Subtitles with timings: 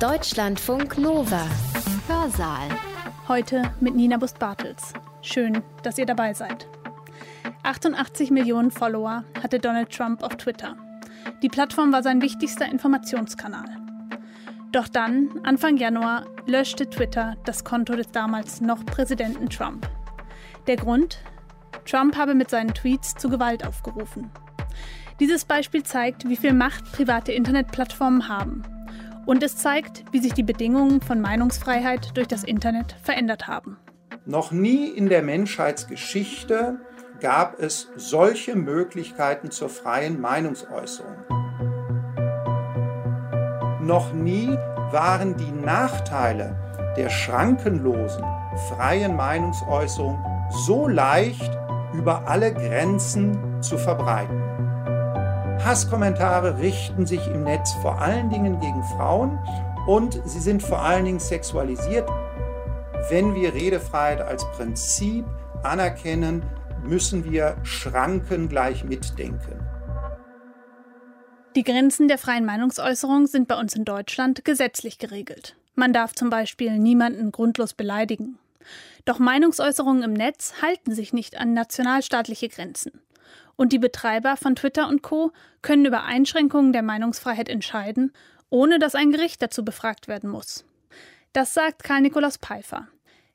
[0.00, 1.46] Deutschlandfunk Nova.
[2.08, 2.68] Hörsaal.
[3.28, 4.92] Heute mit Nina Bust-Bartels.
[5.22, 6.66] Schön, dass ihr dabei seid.
[7.62, 10.76] 88 Millionen Follower hatte Donald Trump auf Twitter.
[11.42, 13.64] Die Plattform war sein wichtigster Informationskanal.
[14.72, 19.88] Doch dann, Anfang Januar, löschte Twitter das Konto des damals noch Präsidenten Trump.
[20.66, 21.18] Der Grund?
[21.84, 24.32] Trump habe mit seinen Tweets zu Gewalt aufgerufen.
[25.20, 28.64] Dieses Beispiel zeigt, wie viel Macht private Internetplattformen haben.
[29.26, 33.78] Und es zeigt, wie sich die Bedingungen von Meinungsfreiheit durch das Internet verändert haben.
[34.26, 36.78] Noch nie in der Menschheitsgeschichte
[37.20, 41.16] gab es solche Möglichkeiten zur freien Meinungsäußerung.
[43.80, 44.48] Noch nie
[44.92, 46.56] waren die Nachteile
[46.96, 48.24] der schrankenlosen,
[48.68, 50.18] freien Meinungsäußerung
[50.66, 51.50] so leicht
[51.92, 54.43] über alle Grenzen zu verbreiten.
[55.62, 59.38] Hasskommentare richten sich im Netz vor allen Dingen gegen Frauen
[59.86, 62.08] und sie sind vor allen Dingen sexualisiert.
[63.10, 65.24] Wenn wir Redefreiheit als Prinzip
[65.62, 66.42] anerkennen,
[66.82, 69.60] müssen wir Schranken gleich mitdenken.
[71.56, 75.56] Die Grenzen der freien Meinungsäußerung sind bei uns in Deutschland gesetzlich geregelt.
[75.74, 78.38] Man darf zum Beispiel niemanden grundlos beleidigen.
[79.04, 83.03] Doch Meinungsäußerungen im Netz halten sich nicht an nationalstaatliche Grenzen.
[83.56, 88.12] Und die Betreiber von Twitter und Co können über Einschränkungen der Meinungsfreiheit entscheiden,
[88.50, 90.64] ohne dass ein Gericht dazu befragt werden muss.
[91.32, 92.88] Das sagt Karl Nikolaus Pfeiffer.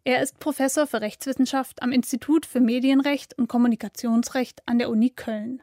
[0.03, 5.61] Er ist Professor für Rechtswissenschaft am Institut für Medienrecht und Kommunikationsrecht an der Uni Köln.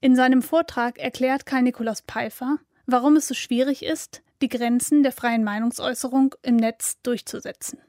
[0.00, 5.12] In seinem Vortrag erklärt Karl Nikolaus Pfeiffer, warum es so schwierig ist, die Grenzen der
[5.12, 7.80] freien Meinungsäußerung im Netz durchzusetzen.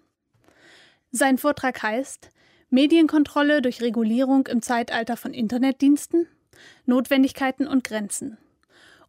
[1.12, 2.30] Sein Vortrag heißt
[2.74, 6.28] Medienkontrolle durch Regulierung im Zeitalter von Internetdiensten,
[6.88, 8.40] Notwendigkeiten und Grenzen.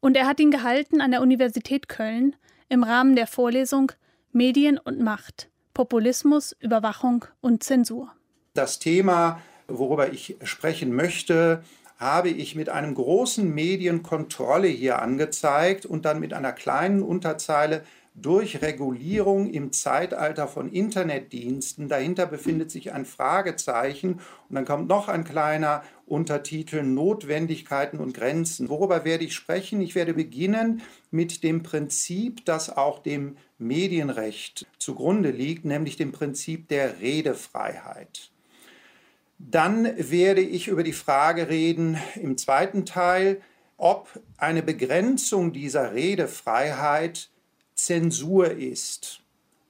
[0.01, 2.37] Und er hat ihn gehalten an der Universität Köln
[2.69, 3.91] im Rahmen der Vorlesung
[4.33, 8.13] Medien und Macht, Populismus, Überwachung und Zensur.
[8.53, 11.65] Das Thema, worüber ich sprechen möchte,
[11.97, 17.83] habe ich mit einem großen Medienkontrolle hier angezeigt und dann mit einer kleinen Unterzeile
[18.15, 21.89] durch Regulierung im Zeitalter von Internetdiensten.
[21.89, 28.69] Dahinter befindet sich ein Fragezeichen und dann kommt noch ein kleiner Untertitel Notwendigkeiten und Grenzen.
[28.69, 29.81] Worüber werde ich sprechen?
[29.81, 36.69] Ich werde beginnen mit dem Prinzip, das auch dem Medienrecht zugrunde liegt, nämlich dem Prinzip
[36.69, 38.31] der Redefreiheit.
[39.39, 43.41] Dann werde ich über die Frage reden im zweiten Teil,
[43.77, 47.31] ob eine Begrenzung dieser Redefreiheit
[47.75, 49.21] Zensur ist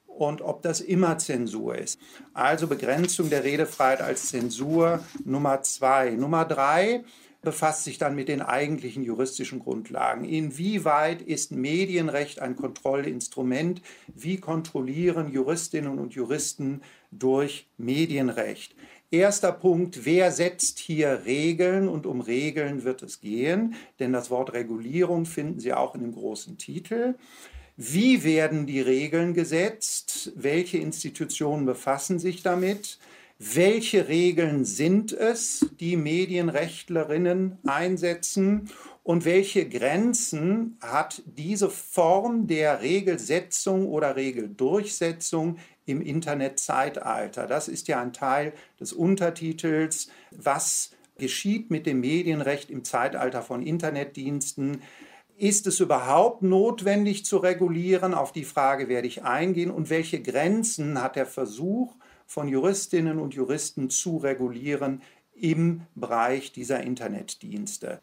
[0.07, 1.99] und ob das immer Zensur ist.
[2.33, 6.11] Also Begrenzung der Redefreiheit als Zensur Nummer zwei.
[6.11, 7.03] Nummer drei
[7.41, 10.25] befasst sich dann mit den eigentlichen juristischen Grundlagen.
[10.25, 13.81] Inwieweit ist Medienrecht ein Kontrollinstrument?
[14.13, 18.75] Wie kontrollieren Juristinnen und Juristen durch Medienrecht?
[19.11, 24.53] Erster Punkt, wer setzt hier Regeln und um Regeln wird es gehen, denn das Wort
[24.53, 27.13] Regulierung finden Sie auch in dem großen Titel.
[27.77, 30.31] Wie werden die Regeln gesetzt?
[30.35, 32.99] Welche Institutionen befassen sich damit?
[33.37, 38.69] Welche Regeln sind es, die Medienrechtlerinnen einsetzen?
[39.03, 47.45] Und welche Grenzen hat diese Form der Regelsetzung oder Regeldurchsetzung im Internetzeitalter?
[47.45, 50.07] Das ist ja ein Teil des Untertitels.
[50.31, 54.81] Was geschieht mit dem Medienrecht im Zeitalter von Internetdiensten?
[55.37, 58.13] Ist es überhaupt notwendig zu regulieren?
[58.13, 59.69] Auf die Frage werde ich eingehen.
[59.69, 65.01] Und welche Grenzen hat der Versuch von Juristinnen und Juristen zu regulieren
[65.33, 68.01] im Bereich dieser Internetdienste?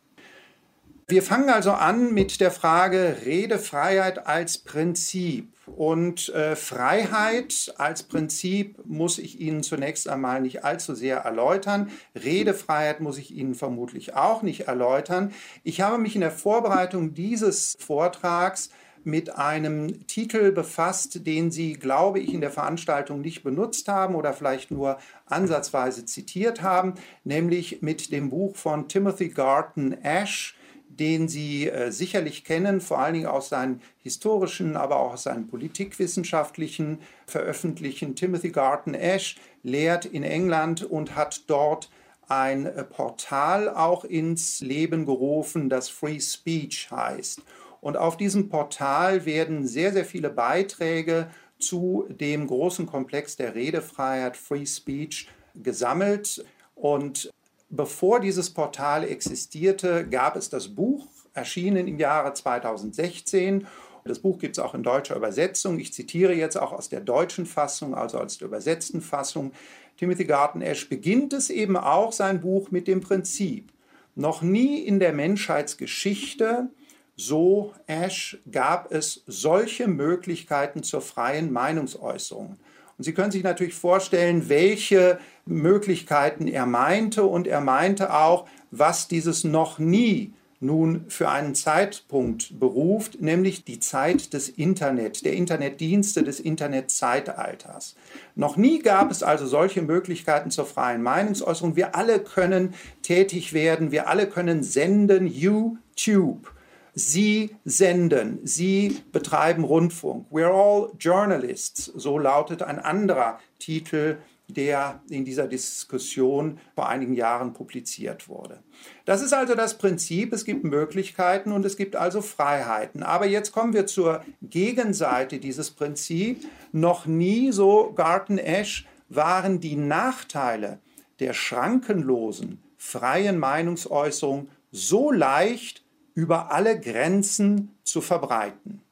[1.09, 5.53] Wir fangen also an mit der Frage Redefreiheit als Prinzip.
[5.67, 11.91] Und äh, Freiheit als Prinzip muss ich Ihnen zunächst einmal nicht allzu sehr erläutern.
[12.15, 15.33] Redefreiheit muss ich Ihnen vermutlich auch nicht erläutern.
[15.65, 18.71] Ich habe mich in der Vorbereitung dieses Vortrags
[19.05, 24.33] mit einem Titel befasst, den Sie, glaube ich, in der Veranstaltung nicht benutzt haben oder
[24.33, 26.95] vielleicht nur ansatzweise zitiert haben,
[27.25, 30.57] nämlich mit dem Buch von Timothy Garton Ash,
[30.99, 35.49] den Sie äh, sicherlich kennen, vor allen Dingen aus seinen historischen, aber auch aus seinen
[35.49, 38.15] politikwissenschaftlichen Veröffentlichen.
[38.15, 41.91] Timothy Garton Ash lehrt in England und hat dort
[42.29, 47.43] ein äh, Portal auch ins Leben gerufen, das Free Speech heißt.
[47.81, 51.29] Und auf diesem Portal werden sehr, sehr viele Beiträge
[51.59, 56.45] zu dem großen Komplex der Redefreiheit, Free Speech, gesammelt.
[56.75, 57.31] Und
[57.75, 63.67] Bevor dieses Portal existierte, gab es das Buch, erschienen im Jahre 2016.
[64.05, 65.79] Das Buch gibt es auch in deutscher Übersetzung.
[65.79, 69.53] Ich zitiere jetzt auch aus der deutschen Fassung, also aus der übersetzten Fassung.
[69.97, 73.73] Timothy Garton Ash beginnt es eben auch sein Buch mit dem Prinzip.
[74.15, 76.69] Noch nie in der Menschheitsgeschichte,
[77.17, 82.59] so Ash, gab es solche Möglichkeiten zur freien Meinungsäußerung.
[83.03, 87.25] Und Sie können sich natürlich vorstellen, welche Möglichkeiten er meinte.
[87.25, 93.81] Und er meinte auch, was dieses noch nie nun für einen Zeitpunkt beruft, nämlich die
[93.81, 97.97] Zeit des Internet, der Internetdienste des Internetzeitalters.
[98.37, 101.75] Noch nie gab es also solche Möglichkeiten zur freien Meinungsäußerung.
[101.75, 102.73] Wir alle können
[103.03, 106.52] tätig werden, wir alle können senden, YouTube.
[106.95, 110.27] Sie senden, Sie betreiben Rundfunk.
[110.31, 114.19] We're all journalists, so lautet ein anderer Titel
[114.49, 118.63] der in dieser Diskussion vor einigen Jahren publiziert wurde.
[119.05, 123.03] Das ist also das Prinzip, es gibt Möglichkeiten und es gibt also Freiheiten.
[123.03, 126.47] Aber jetzt kommen wir zur Gegenseite dieses Prinzips.
[126.73, 130.81] Noch nie, so Garten Ash, waren die Nachteile
[131.21, 135.82] der schrankenlosen, freien Meinungsäußerung so leicht
[136.15, 138.83] über alle Grenzen zu verbreiten.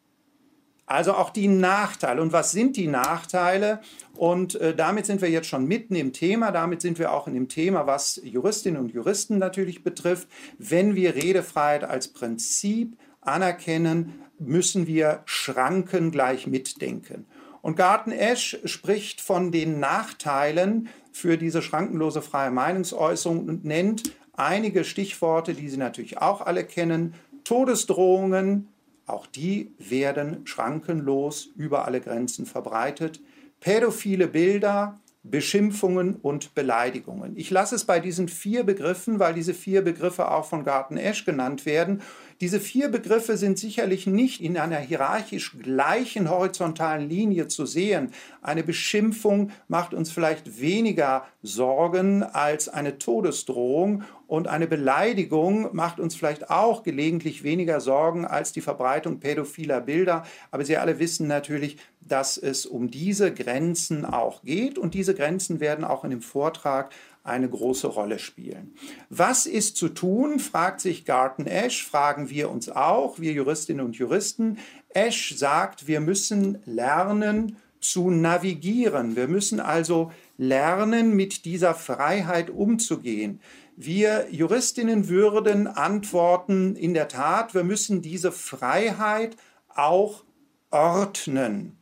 [0.90, 2.20] Also auch die Nachteile.
[2.20, 3.80] Und was sind die Nachteile?
[4.16, 6.50] Und äh, damit sind wir jetzt schon mitten im Thema.
[6.50, 10.28] Damit sind wir auch in dem Thema, was Juristinnen und Juristen natürlich betrifft.
[10.58, 17.26] Wenn wir Redefreiheit als Prinzip anerkennen, müssen wir Schranken gleich mitdenken.
[17.62, 24.84] Und Garten Esch spricht von den Nachteilen für diese schrankenlose freie Meinungsäußerung und nennt einige
[24.84, 27.14] Stichworte, die Sie natürlich auch alle kennen.
[27.44, 28.68] Todesdrohungen,
[29.06, 33.20] auch die werden schrankenlos über alle Grenzen verbreitet.
[33.60, 37.36] Pädophile Bilder, Beschimpfungen und Beleidigungen.
[37.36, 41.26] Ich lasse es bei diesen vier Begriffen, weil diese vier Begriffe auch von Garten Esch
[41.26, 42.00] genannt werden.
[42.40, 48.12] Diese vier Begriffe sind sicherlich nicht in einer hierarchisch gleichen horizontalen Linie zu sehen.
[48.40, 56.14] Eine Beschimpfung macht uns vielleicht weniger Sorgen als eine Todesdrohung und eine Beleidigung macht uns
[56.14, 60.22] vielleicht auch gelegentlich weniger Sorgen als die Verbreitung pädophiler Bilder.
[60.52, 65.58] Aber Sie alle wissen natürlich, dass es um diese Grenzen auch geht und diese Grenzen
[65.58, 66.92] werden auch in dem Vortrag
[67.24, 68.72] eine große Rolle spielen.
[69.08, 73.96] Was ist zu tun, fragt sich Garten Ash, fragen wir uns auch, wir Juristinnen und
[73.96, 74.58] Juristen.
[74.90, 79.16] Ash sagt, wir müssen lernen zu navigieren.
[79.16, 83.40] Wir müssen also lernen, mit dieser Freiheit umzugehen.
[83.82, 89.38] Wir Juristinnen würden antworten, in der Tat, wir müssen diese Freiheit
[89.68, 90.22] auch
[90.70, 91.80] ordnen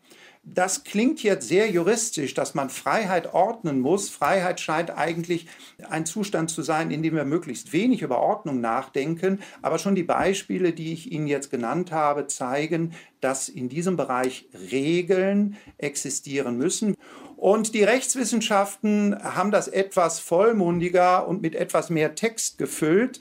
[0.54, 4.08] das klingt jetzt sehr juristisch, dass man Freiheit ordnen muss.
[4.08, 5.46] Freiheit scheint eigentlich
[5.88, 9.40] ein Zustand zu sein, in dem wir möglichst wenig über Ordnung nachdenken.
[9.62, 14.48] Aber schon die Beispiele, die ich Ihnen jetzt genannt habe, zeigen, dass in diesem Bereich
[14.70, 16.94] Regeln existieren müssen.
[17.38, 23.20] Und die Rechtswissenschaften haben das etwas vollmundiger und mit etwas mehr Text gefüllt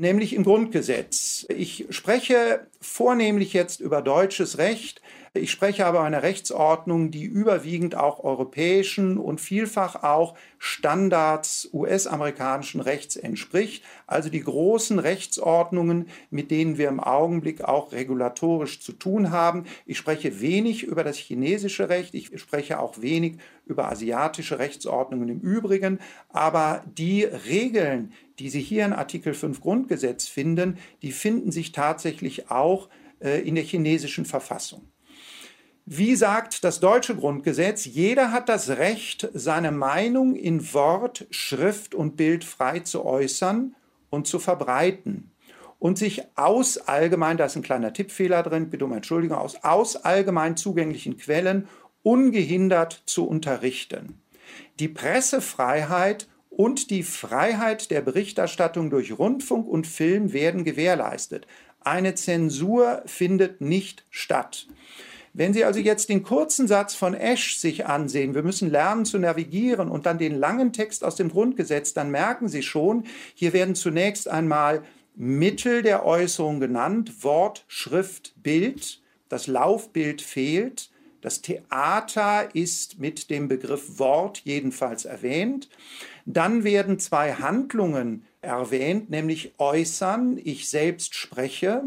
[0.00, 1.46] nämlich im Grundgesetz.
[1.48, 5.02] Ich spreche vornehmlich jetzt über deutsches Recht,
[5.32, 13.14] ich spreche aber einer Rechtsordnung, die überwiegend auch europäischen und vielfach auch Standards US-amerikanischen Rechts
[13.14, 13.84] entspricht.
[14.08, 19.66] Also die großen Rechtsordnungen, mit denen wir im Augenblick auch regulatorisch zu tun haben.
[19.86, 25.38] Ich spreche wenig über das chinesische Recht, ich spreche auch wenig über asiatische Rechtsordnungen im
[25.38, 31.70] Übrigen, aber die Regeln, die Sie hier in Artikel 5 Grundgesetz finden, die finden sich
[31.70, 32.88] tatsächlich auch
[33.20, 34.90] äh, in der chinesischen Verfassung.
[35.92, 42.16] Wie sagt das deutsche Grundgesetz, jeder hat das Recht, seine Meinung in Wort, Schrift und
[42.16, 43.74] Bild frei zu äußern
[44.08, 45.32] und zu verbreiten
[45.80, 49.96] und sich aus allgemein, da ist ein kleiner Tippfehler drin, bitte um Entschuldigung, aus, aus
[49.96, 51.66] allgemein zugänglichen Quellen
[52.04, 54.22] ungehindert zu unterrichten.
[54.78, 61.48] Die Pressefreiheit und die Freiheit der Berichterstattung durch Rundfunk und Film werden gewährleistet.
[61.80, 64.68] Eine Zensur findet nicht statt.
[65.32, 69.18] Wenn Sie also jetzt den kurzen Satz von Esch sich ansehen, wir müssen lernen zu
[69.18, 73.76] navigieren und dann den langen Text aus dem Grundgesetz, dann merken Sie schon, hier werden
[73.76, 74.82] zunächst einmal
[75.14, 79.00] Mittel der Äußerung genannt, Wort, Schrift, Bild.
[79.28, 80.90] Das Laufbild fehlt.
[81.20, 85.68] Das Theater ist mit dem Begriff Wort jedenfalls erwähnt.
[86.24, 91.84] Dann werden zwei Handlungen erwähnt, nämlich äußern, ich selbst spreche,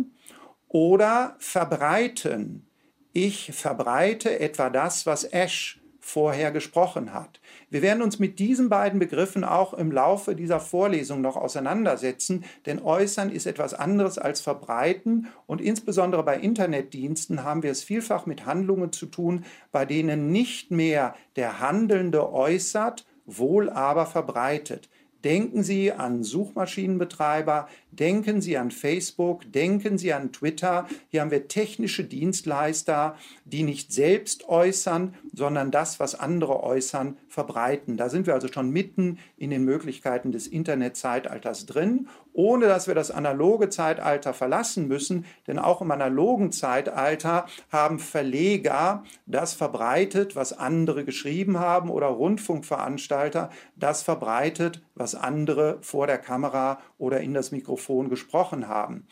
[0.68, 2.66] oder verbreiten,
[3.13, 7.39] ich verbreite etwa das, was Ash vorher gesprochen hat.
[7.70, 12.82] Wir werden uns mit diesen beiden Begriffen auch im Laufe dieser Vorlesung noch auseinandersetzen, denn
[12.82, 18.46] äußern ist etwas anderes als verbreiten und insbesondere bei Internetdiensten haben wir es vielfach mit
[18.46, 24.89] Handlungen zu tun, bei denen nicht mehr der Handelnde äußert, wohl aber verbreitet.
[25.24, 27.70] Denken Sie an Suchmaschinenbetreiber,
[28.00, 30.88] denken Sie an Facebook, denken Sie an Twitter.
[31.10, 37.98] Hier haben wir technische Dienstleister, die nicht selbst äußern, sondern das, was andere äußern, verbreiten.
[37.98, 42.96] Da sind wir also schon mitten in den Möglichkeiten des Internetzeitalters drin ohne dass wir
[42.96, 45.26] das analoge Zeitalter verlassen müssen.
[45.48, 53.50] Denn auch im analogen Zeitalter haben Verleger das verbreitet, was andere geschrieben haben, oder Rundfunkveranstalter
[53.76, 59.08] das verbreitet, was andere vor der Kamera oder in das Mikrofon gesprochen haben.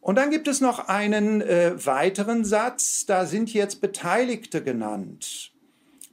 [0.00, 5.52] Und dann gibt es noch einen äh, weiteren Satz, da sind jetzt Beteiligte genannt.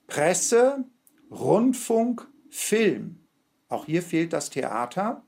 [0.07, 0.83] Presse,
[1.31, 3.19] Rundfunk, Film.
[3.69, 5.23] Auch hier fehlt das Theater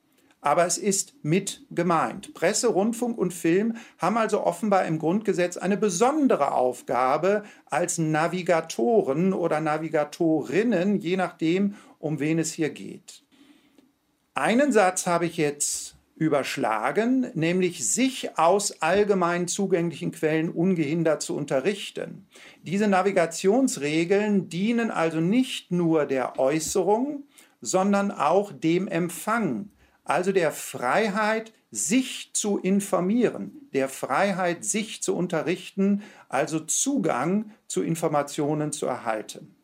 [0.47, 2.33] aber es ist mit gemeint.
[2.33, 9.59] Presse, Rundfunk und Film haben also offenbar im Grundgesetz eine besondere Aufgabe als Navigatoren oder
[9.59, 13.23] Navigatorinnen, je nachdem, um wen es hier geht.
[14.35, 15.86] Einen Satz habe ich jetzt
[16.17, 22.27] überschlagen, nämlich sich aus allgemein zugänglichen Quellen ungehindert zu unterrichten.
[22.63, 27.23] Diese Navigationsregeln dienen also nicht nur der Äußerung,
[27.61, 29.69] sondern auch dem Empfang
[30.07, 38.71] also der Freiheit, sich zu informieren, der Freiheit, sich zu unterrichten, also Zugang zu Informationen
[38.71, 39.56] zu erhalten.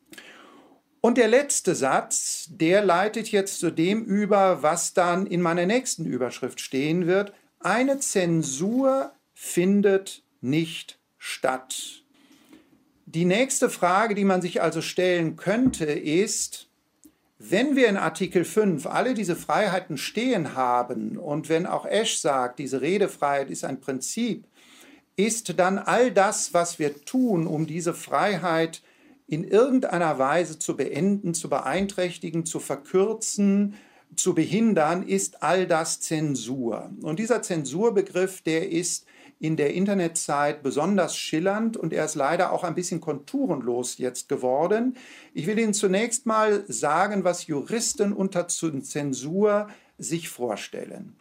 [1.05, 6.05] Und der letzte Satz, der leitet jetzt zu dem über, was dann in meiner nächsten
[6.05, 7.33] Überschrift stehen wird.
[7.59, 12.03] Eine Zensur findet nicht statt.
[13.05, 16.69] Die nächste Frage, die man sich also stellen könnte, ist,
[17.37, 22.59] wenn wir in Artikel 5 alle diese Freiheiten stehen haben und wenn auch Esch sagt,
[22.59, 24.45] diese Redefreiheit ist ein Prinzip,
[25.17, 28.81] ist dann all das, was wir tun, um diese Freiheit
[29.27, 33.75] in irgendeiner Weise zu beenden, zu beeinträchtigen, zu verkürzen,
[34.15, 36.91] zu behindern, ist all das Zensur.
[37.01, 39.05] Und dieser Zensurbegriff, der ist
[39.39, 44.95] in der Internetzeit besonders schillernd und er ist leider auch ein bisschen konturenlos jetzt geworden.
[45.33, 51.17] Ich will Ihnen zunächst mal sagen, was Juristen unter Zensur sich vorstellen.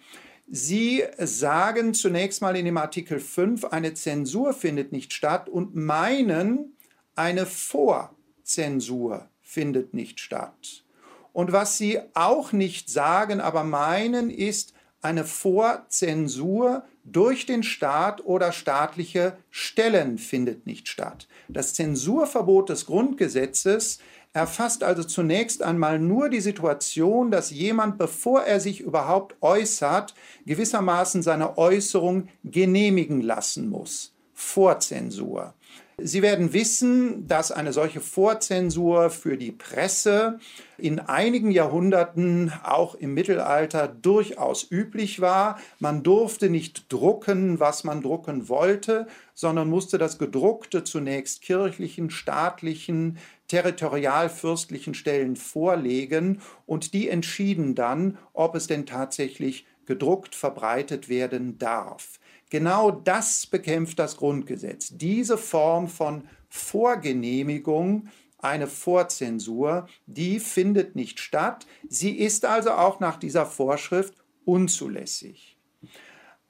[0.48, 6.76] Sie sagen zunächst mal in dem Artikel 5, eine Zensur findet nicht statt und meinen,
[7.14, 10.84] eine Vorzensur findet nicht statt.
[11.32, 18.52] Und was Sie auch nicht sagen, aber meinen, ist, eine Vorzensur durch den Staat oder
[18.52, 21.26] staatliche Stellen findet nicht statt.
[21.48, 23.98] Das Zensurverbot des Grundgesetzes
[24.32, 30.14] erfasst also zunächst einmal nur die Situation, dass jemand, bevor er sich überhaupt äußert,
[30.46, 34.14] gewissermaßen seine Äußerung genehmigen lassen muss.
[34.32, 35.54] Vorzensur.
[35.98, 40.38] Sie werden wissen, dass eine solche Vorzensur für die Presse
[40.78, 45.58] in einigen Jahrhunderten, auch im Mittelalter, durchaus üblich war.
[45.78, 53.18] Man durfte nicht drucken, was man drucken wollte, sondern musste das Gedruckte zunächst kirchlichen, staatlichen,
[53.48, 62.18] territorialfürstlichen Stellen vorlegen und die entschieden dann, ob es denn tatsächlich gedruckt verbreitet werden darf.
[62.52, 64.90] Genau das bekämpft das Grundgesetz.
[64.92, 71.66] Diese Form von Vorgenehmigung, eine Vorzensur, die findet nicht statt.
[71.88, 74.12] Sie ist also auch nach dieser Vorschrift
[74.44, 75.56] unzulässig.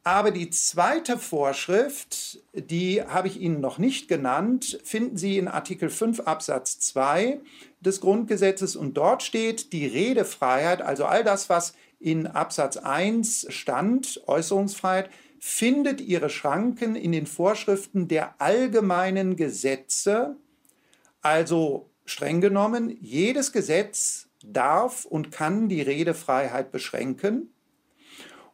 [0.02, 5.88] Aber die zweite Vorschrift, die habe ich Ihnen noch nicht genannt, finden Sie in Artikel
[5.88, 7.38] 5 Absatz 2
[7.78, 14.20] des Grundgesetzes und dort steht die Redefreiheit, also all das, was in Absatz 1 stand,
[14.26, 15.08] Äußerungsfreiheit,
[15.44, 20.36] findet ihre Schranken in den Vorschriften der allgemeinen Gesetze,
[21.20, 27.52] also streng genommen, jedes Gesetz darf und kann die Redefreiheit beschränken.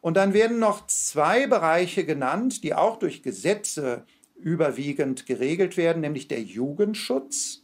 [0.01, 4.03] Und dann werden noch zwei Bereiche genannt, die auch durch Gesetze
[4.35, 7.61] überwiegend geregelt werden, nämlich der Jugendschutz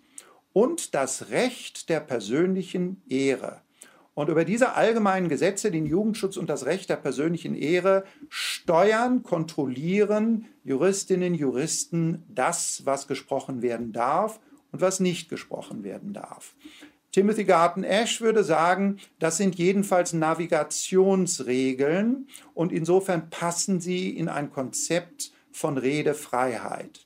[0.53, 3.64] und das Recht der persönlichen Ehre.
[4.15, 10.45] Und über diese allgemeinen Gesetze, den Jugendschutz und das Recht der persönlichen Ehre, steuern, kontrollieren
[10.63, 14.39] Juristinnen, Juristen das, was gesprochen werden darf
[14.71, 16.55] und was nicht gesprochen werden darf.
[17.11, 24.51] Timothy Garton Ash würde sagen, das sind jedenfalls Navigationsregeln und insofern passen sie in ein
[24.51, 27.04] Konzept von Redefreiheit.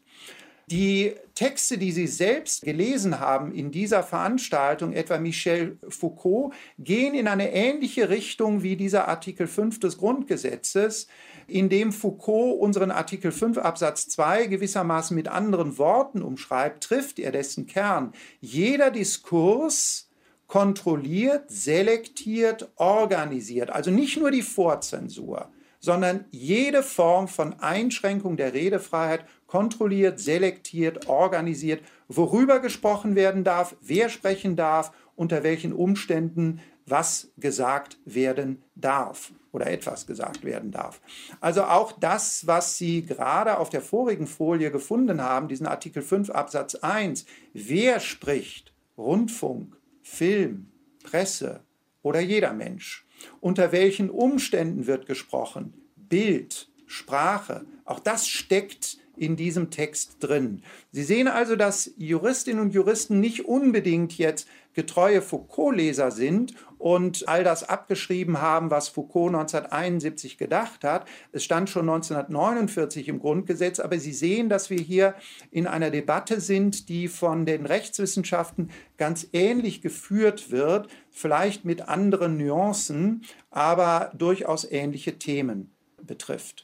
[0.72, 7.28] Die Texte, die Sie selbst gelesen haben in dieser Veranstaltung, etwa Michel Foucault, gehen in
[7.28, 11.08] eine ähnliche Richtung wie dieser Artikel 5 des Grundgesetzes,
[11.48, 17.32] in dem Foucault unseren Artikel 5 Absatz 2 gewissermaßen mit anderen Worten umschreibt, trifft er
[17.32, 18.14] dessen Kern.
[18.40, 20.08] Jeder Diskurs
[20.46, 25.50] kontrolliert, selektiert, organisiert, also nicht nur die Vorzensur,
[25.80, 34.10] sondern jede Form von Einschränkung der Redefreiheit kontrolliert, selektiert, organisiert, worüber gesprochen werden darf, wer
[34.10, 41.02] sprechen darf, unter welchen Umständen was gesagt werden darf oder etwas gesagt werden darf.
[41.42, 46.30] Also auch das, was Sie gerade auf der vorigen Folie gefunden haben, diesen Artikel 5
[46.30, 50.68] Absatz 1, wer spricht, Rundfunk, Film,
[51.04, 51.62] Presse
[52.04, 53.08] oder jeder Mensch,
[53.42, 60.62] unter welchen Umständen wird gesprochen, Bild, Sprache, auch das steckt in diesem Text drin.
[60.92, 67.44] Sie sehen also, dass Juristinnen und Juristen nicht unbedingt jetzt getreue Foucault-Leser sind und all
[67.44, 71.06] das abgeschrieben haben, was Foucault 1971 gedacht hat.
[71.34, 75.16] Es stand schon 1949 im Grundgesetz, aber Sie sehen, dass wir hier
[75.52, 82.38] in einer Debatte sind, die von den Rechtswissenschaften ganz ähnlich geführt wird, vielleicht mit anderen
[82.38, 85.72] Nuancen, aber durchaus ähnliche Themen
[86.02, 86.64] betrifft.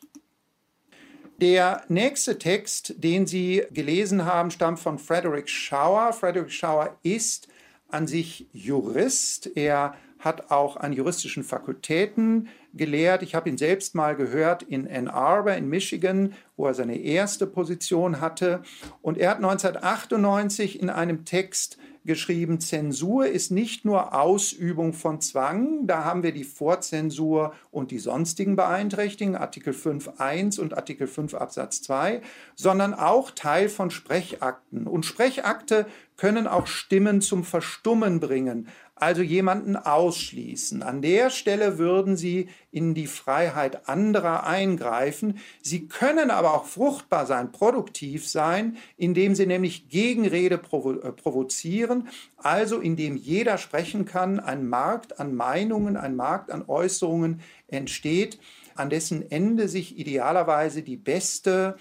[1.42, 6.13] Der nächste Text, den Sie gelesen haben, stammt von Frederick Schauer.
[6.13, 7.50] Frederick Schauer ist
[7.89, 9.51] an sich Jurist.
[9.58, 13.22] Er hat auch an juristischen Fakultäten gelehrt.
[13.22, 17.48] Ich habe ihn selbst mal gehört in Ann Arbor in Michigan, wo er seine erste
[17.48, 18.63] Position hatte.
[19.01, 25.88] Und er hat 1998 in einem Text geschrieben, Zensur ist nicht nur Ausübung von Zwang,
[25.88, 31.81] da haben wir die Vorzensur und die sonstigen Beeinträchtigungen, Artikel 5.1 und Artikel 5 Absatz
[31.81, 32.21] 2,
[32.55, 34.88] sondern auch Teil von Sprechakten.
[34.88, 35.85] Und Sprechakte
[36.17, 40.82] können auch Stimmen zum Verstummen bringen, also jemanden ausschließen.
[40.82, 45.38] An der Stelle würden sie in die Freiheit anderer eingreifen.
[45.62, 52.08] Sie können aber auch fruchtbar sein, produktiv sein, indem sie nämlich Gegenrede provo äh, provozieren,
[52.38, 58.40] also indem jeder sprechen kann, ein Markt an Meinungen, ein Markt an Äußerungen entsteht,
[58.75, 61.75] an dessen Ende sich idealerweise die beste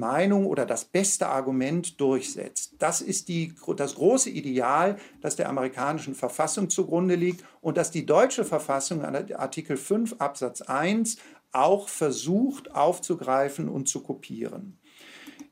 [0.00, 2.74] Meinung oder das beste Argument durchsetzt.
[2.78, 8.06] Das ist die, das große Ideal, das der amerikanischen Verfassung zugrunde liegt und das die
[8.06, 11.18] deutsche Verfassung Artikel 5 Absatz 1
[11.52, 14.78] auch versucht aufzugreifen und zu kopieren.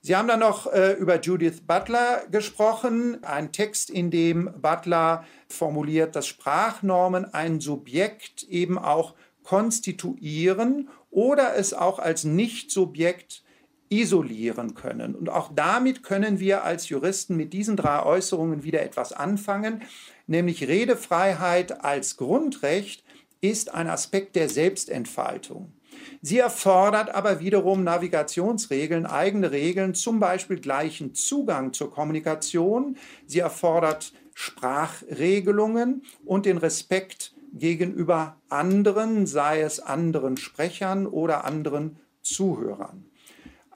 [0.00, 6.14] Sie haben dann noch äh, über Judith Butler gesprochen, ein Text, in dem Butler formuliert,
[6.14, 13.42] dass Sprachnormen ein Subjekt eben auch konstituieren oder es auch als Nicht-Subjekt
[13.90, 15.14] isolieren können.
[15.14, 19.82] Und auch damit können wir als Juristen mit diesen drei Äußerungen wieder etwas anfangen,
[20.26, 23.04] nämlich Redefreiheit als Grundrecht
[23.40, 25.72] ist ein Aspekt der Selbstentfaltung.
[26.20, 32.96] Sie erfordert aber wiederum Navigationsregeln, eigene Regeln, zum Beispiel gleichen Zugang zur Kommunikation.
[33.26, 43.07] Sie erfordert Sprachregelungen und den Respekt gegenüber anderen, sei es anderen Sprechern oder anderen Zuhörern.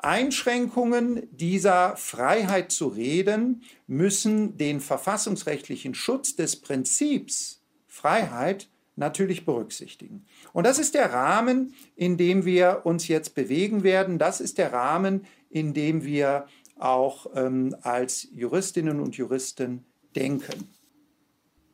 [0.04, 10.26] Einschränkungen dieser Freiheit zu reden müssen den verfassungsrechtlichen Schutz des Prinzips Freiheit natürlich berücksichtigen.
[10.52, 14.18] Und das ist der Rahmen, in dem wir uns jetzt bewegen werden.
[14.18, 16.46] Das ist der Rahmen, in dem wir
[16.78, 19.84] auch ähm, als Juristinnen und Juristen
[20.16, 20.68] denken.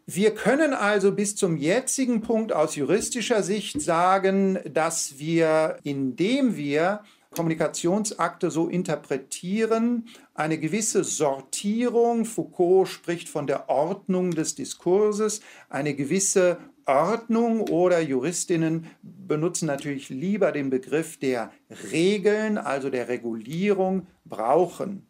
[0.06, 7.00] Wir können also bis zum jetzigen Punkt aus juristischer Sicht sagen, dass wir, indem wir
[7.30, 16.58] Kommunikationsakte so interpretieren, eine gewisse Sortierung, Foucault spricht von der Ordnung des Diskurses, eine gewisse
[16.86, 21.52] Ordnung oder Juristinnen benutzen natürlich lieber den Begriff der
[21.92, 25.06] Regeln, also der Regulierung, brauchen.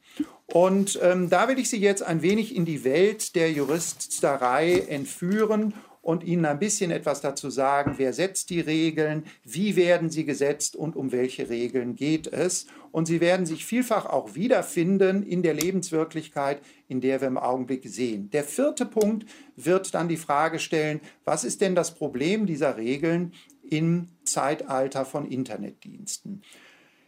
[0.46, 5.74] Und ähm, da will ich Sie jetzt ein wenig in die Welt der Juristerei entführen
[6.08, 10.74] und Ihnen ein bisschen etwas dazu sagen, wer setzt die Regeln, wie werden sie gesetzt
[10.74, 12.66] und um welche Regeln geht es.
[12.92, 17.86] Und Sie werden sich vielfach auch wiederfinden in der Lebenswirklichkeit, in der wir im Augenblick
[17.90, 18.30] sehen.
[18.30, 23.34] Der vierte Punkt wird dann die Frage stellen, was ist denn das Problem dieser Regeln
[23.68, 26.40] im Zeitalter von Internetdiensten?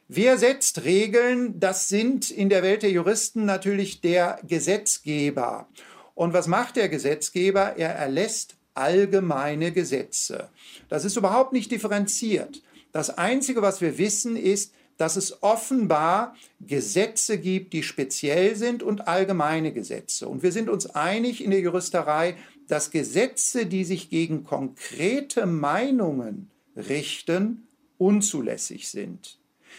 [0.09, 1.59] Wer setzt Regeln?
[1.59, 5.71] Das sind in der Welt der Juristen natürlich der Gesetzgeber.
[6.15, 7.79] Und was macht der Gesetzgeber?
[7.79, 10.49] Er erlässt allgemeine Gesetze.
[10.88, 12.62] Das ist überhaupt nicht differenziert.
[12.93, 19.09] Das Einzige, was wir wissen, ist, dass es offenbar Gesetze gibt, die speziell sind und
[19.09, 20.29] allgemeine Gesetze.
[20.29, 22.37] Und wir sind uns einig in der Juristerei,
[22.69, 27.66] dass Gesetze, die sich gegen konkrete Meinungen richten,
[27.97, 29.38] unzulässig sind.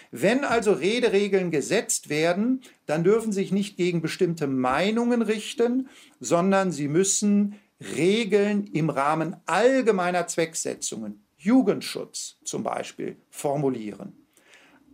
[0.09, 6.71] Wenn also Rederegeln gesetzt werden, dann dürfen sie sich nicht gegen bestimmte Meinungen richten, sondern
[6.71, 7.59] sie müssen
[7.95, 14.13] Regeln im Rahmen allgemeiner Zwecksetzungen, Jugendschutz zum Beispiel, formulieren.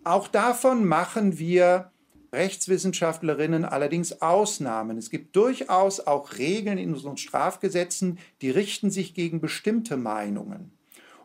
[0.04, 1.92] Auch davon machen wir
[2.32, 4.98] Rechtswissenschaftlerinnen allerdings Ausnahmen.
[4.98, 10.72] Es gibt durchaus auch Regeln in unseren Strafgesetzen, die richten sich gegen bestimmte Meinungen.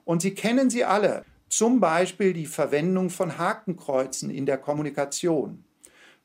[0.04, 1.24] Und Sie kennen sie alle.
[1.48, 5.64] Zum Beispiel die Verwendung von Hakenkreuzen in der Kommunikation.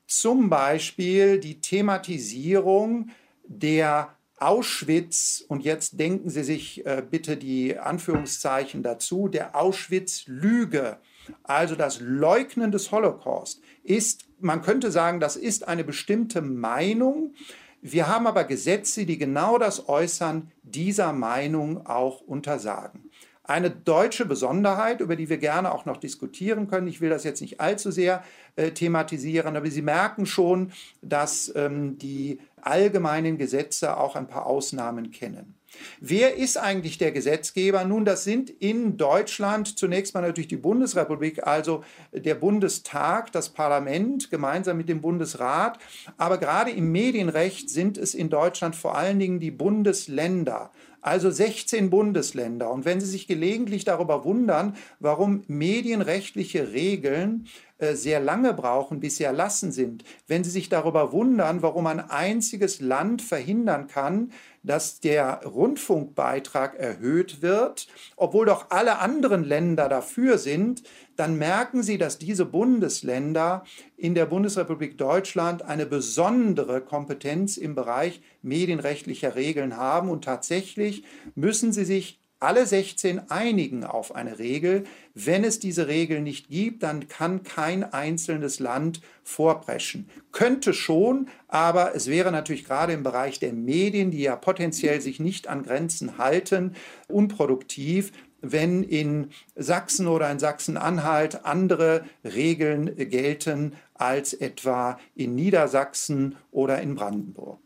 [0.06, 3.10] Zum Beispiel die Thematisierung
[3.44, 10.98] der Auschwitz, und jetzt denken Sie sich äh, bitte die Anführungszeichen dazu, der Auschwitz-Lüge,
[11.42, 17.34] also das Leugnen des Holocaust, ist, man könnte sagen, das ist eine bestimmte Meinung.
[17.80, 23.10] Wir haben aber Gesetze, die genau das Äußern dieser Meinung auch untersagen.
[23.44, 26.86] Eine deutsche Besonderheit, über die wir gerne auch noch diskutieren können.
[26.86, 28.22] Ich will das jetzt nicht allzu sehr
[28.56, 30.70] äh, thematisieren, aber Sie merken schon,
[31.00, 35.58] dass ähm, die allgemeinen Gesetze auch ein paar Ausnahmen kennen.
[36.00, 37.84] Wer ist eigentlich der Gesetzgeber?
[37.84, 44.30] Nun, das sind in Deutschland zunächst mal natürlich die Bundesrepublik, also der Bundestag, das Parlament
[44.30, 45.78] gemeinsam mit dem Bundesrat.
[46.16, 51.90] Aber gerade im Medienrecht sind es in Deutschland vor allen Dingen die Bundesländer also 16
[51.90, 52.70] Bundesländer.
[52.70, 57.46] Und wenn Sie sich gelegentlich darüber wundern, warum medienrechtliche Regeln
[57.78, 62.80] sehr lange brauchen, bis sie erlassen sind, wenn Sie sich darüber wundern, warum ein einziges
[62.80, 67.86] Land verhindern kann, dass der Rundfunkbeitrag erhöht wird,
[68.16, 70.82] obwohl doch alle anderen Länder dafür sind,
[71.16, 73.64] dann merken Sie, dass diese Bundesländer
[73.96, 80.10] in der Bundesrepublik Deutschland eine besondere Kompetenz im Bereich medienrechtlicher Regeln haben.
[80.10, 84.84] Und tatsächlich müssen sie sich alle 16 einigen auf eine Regel.
[85.14, 90.08] Wenn es diese Regel nicht gibt, dann kann kein einzelnes Land vorpreschen.
[90.30, 95.20] Könnte schon, aber es wäre natürlich gerade im Bereich der Medien, die ja potenziell sich
[95.20, 96.74] nicht an Grenzen halten,
[97.08, 106.80] unproduktiv, wenn in Sachsen oder in Sachsen-Anhalt andere Regeln gelten als etwa in Niedersachsen oder
[106.80, 107.58] in Brandenburg.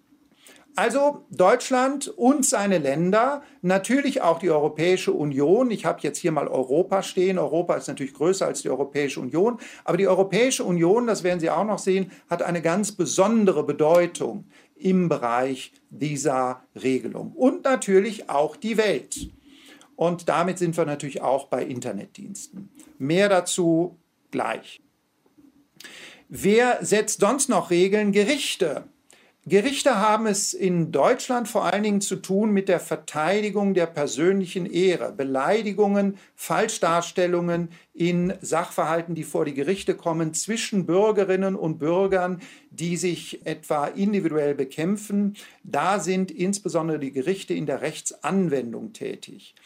[0.74, 5.70] Also Deutschland und seine Länder, natürlich auch die Europäische Union.
[5.70, 7.38] Ich habe jetzt hier mal Europa stehen.
[7.38, 9.58] Europa ist natürlich größer als die Europäische Union.
[9.84, 14.46] Aber die Europäische Union, das werden Sie auch noch sehen, hat eine ganz besondere Bedeutung
[14.74, 17.32] im Bereich dieser Regelung.
[17.32, 19.30] Und natürlich auch die Welt.
[19.94, 22.70] Und damit sind wir natürlich auch bei Internetdiensten.
[22.98, 23.98] Mehr dazu
[24.30, 24.80] gleich.
[26.28, 28.10] Wer setzt sonst noch Regeln?
[28.10, 28.84] Gerichte.
[29.44, 34.66] Gerichte haben es in Deutschland vor allen Dingen zu tun mit der Verteidigung der persönlichen
[34.66, 35.10] Ehre.
[35.10, 43.44] Beleidigungen, Falschdarstellungen in Sachverhalten, die vor die Gerichte kommen, zwischen Bürgerinnen und Bürgern, die sich
[43.44, 45.34] etwa individuell bekämpfen.
[45.64, 49.56] Da sind insbesondere die Gerichte in der Rechtsanwendung tätig.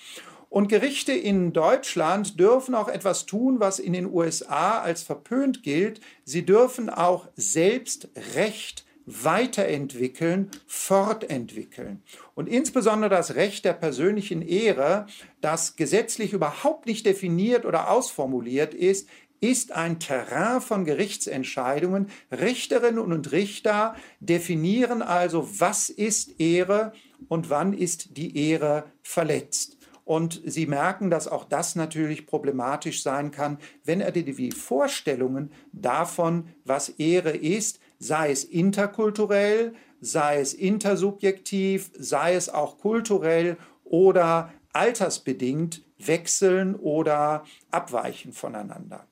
[0.48, 6.00] Und Gerichte in Deutschland dürfen auch etwas tun, was in den USA als verpönt gilt.
[6.24, 12.02] Sie dürfen auch selbst Recht weiterentwickeln, fortentwickeln.
[12.34, 15.06] Und insbesondere das Recht der persönlichen Ehre,
[15.40, 19.08] das gesetzlich überhaupt nicht definiert oder ausformuliert ist,
[19.40, 22.08] ist ein Terrain von Gerichtsentscheidungen.
[22.32, 26.92] Richterinnen und Richter definieren also, was ist Ehre
[27.28, 29.76] und wann ist die Ehre verletzt.
[30.04, 36.48] Und Sie merken, dass auch das natürlich problematisch sein kann, wenn er die Vorstellungen davon,
[36.64, 45.82] was Ehre ist, sei es interkulturell, sei es intersubjektiv, sei es auch kulturell oder altersbedingt
[45.98, 49.06] wechseln oder abweichen voneinander.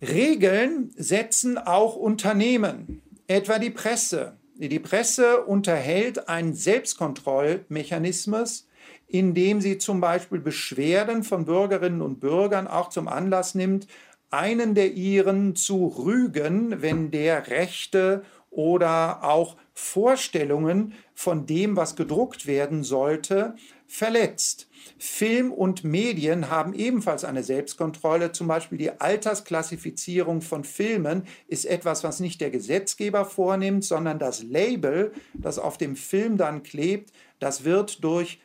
[0.00, 4.38] Regeln setzen auch Unternehmen, etwa die Presse.
[4.56, 8.66] Die Presse unterhält einen Selbstkontrollmechanismus,
[9.06, 13.86] indem sie zum Beispiel Beschwerden von Bürgerinnen und Bürgern auch zum Anlass nimmt,
[14.32, 22.46] einen der ihren zu rügen, wenn der Rechte oder auch Vorstellungen von dem, was gedruckt
[22.46, 23.54] werden sollte,
[23.86, 24.68] verletzt.
[24.98, 28.32] Film und Medien haben ebenfalls eine Selbstkontrolle.
[28.32, 34.42] Zum Beispiel die Altersklassifizierung von Filmen ist etwas, was nicht der Gesetzgeber vornimmt, sondern das
[34.42, 38.40] Label, das auf dem Film dann klebt, das wird durch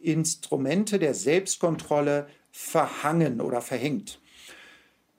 [0.00, 4.19] Instrumente der Selbstkontrolle verhangen oder verhängt.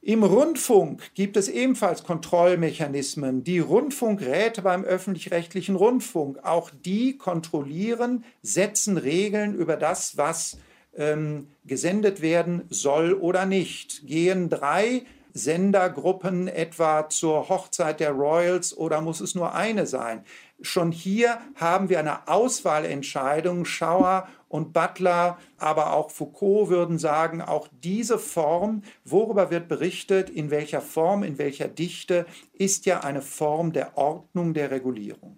[0.03, 3.43] Im Rundfunk gibt es ebenfalls Kontrollmechanismen.
[3.43, 10.57] Die Rundfunkräte beim öffentlich-rechtlichen Rundfunk, auch die kontrollieren, setzen Regeln über das, was
[10.97, 14.07] ähm, gesendet werden soll oder nicht.
[14.07, 20.25] Gehen drei Sendergruppen etwa zur Hochzeit der Royals oder muss es nur eine sein?
[20.61, 23.65] Schon hier haben wir eine Auswahlentscheidung.
[23.65, 30.51] Schauer und Butler, aber auch Foucault würden sagen, auch diese Form, worüber wird berichtet, in
[30.51, 35.37] welcher Form, in welcher Dichte, ist ja eine Form der Ordnung, der Regulierung.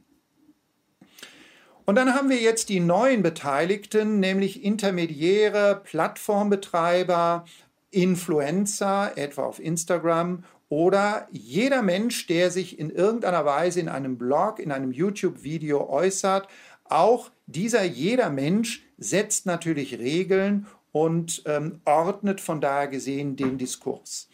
[1.86, 7.45] Und dann haben wir jetzt die neuen Beteiligten, nämlich Intermediäre, Plattformbetreiber,
[7.91, 14.57] Influencer, etwa auf Instagram, oder jeder Mensch, der sich in irgendeiner Weise in einem Blog,
[14.57, 16.47] in einem YouTube-Video äußert,
[16.86, 24.27] auch dieser jeder Mensch setzt natürlich Regeln und ähm, ordnet von daher gesehen den Diskurs.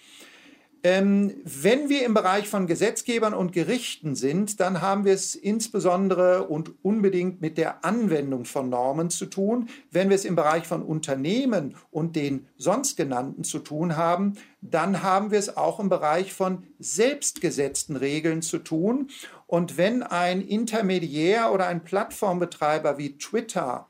[0.82, 6.48] Ähm, wenn wir im Bereich von Gesetzgebern und Gerichten sind, dann haben wir es insbesondere
[6.48, 9.68] und unbedingt mit der Anwendung von Normen zu tun.
[9.92, 15.04] Wenn wir es im Bereich von Unternehmen und den sonst genannten zu tun haben, dann
[15.04, 19.10] haben wir es auch im Bereich von selbstgesetzten Regeln zu tun.
[19.48, 23.90] Und wenn ein Intermediär oder ein Plattformbetreiber wie Twitter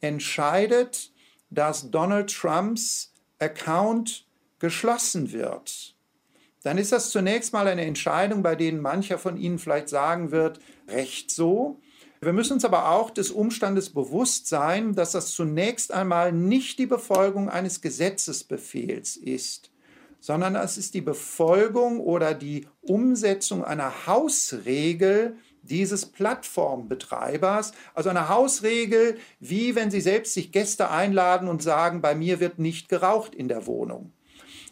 [0.00, 1.12] entscheidet,
[1.50, 4.26] dass Donald Trumps Account
[4.58, 5.93] geschlossen wird,
[6.64, 10.60] dann ist das zunächst mal eine Entscheidung, bei denen mancher von Ihnen vielleicht sagen wird,
[10.88, 11.78] recht so.
[12.22, 16.86] Wir müssen uns aber auch des Umstandes bewusst sein, dass das zunächst einmal nicht die
[16.86, 19.72] Befolgung eines Gesetzesbefehls ist,
[20.20, 29.18] sondern es ist die Befolgung oder die Umsetzung einer Hausregel dieses Plattformbetreibers, also eine Hausregel,
[29.38, 33.48] wie wenn Sie selbst sich Gäste einladen und sagen, bei mir wird nicht geraucht in
[33.48, 34.13] der Wohnung.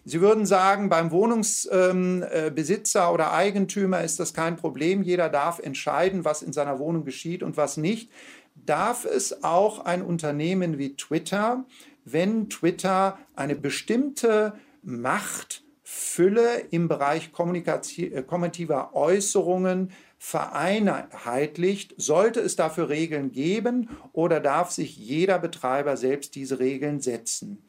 [0.05, 5.03] Sie würden sagen, beim Wohnungsbesitzer ähm, oder Eigentümer ist das kein Problem.
[5.03, 8.11] Jeder darf entscheiden, was in seiner Wohnung geschieht und was nicht.
[8.55, 11.65] Darf es auch ein Unternehmen wie Twitter,
[12.05, 23.33] wenn Twitter eine bestimmte Machtfülle im Bereich äh, kommunikativer Äußerungen vereinheitlicht, sollte es dafür Regeln
[23.33, 27.65] geben oder darf sich jeder Betreiber selbst diese Regeln setzen?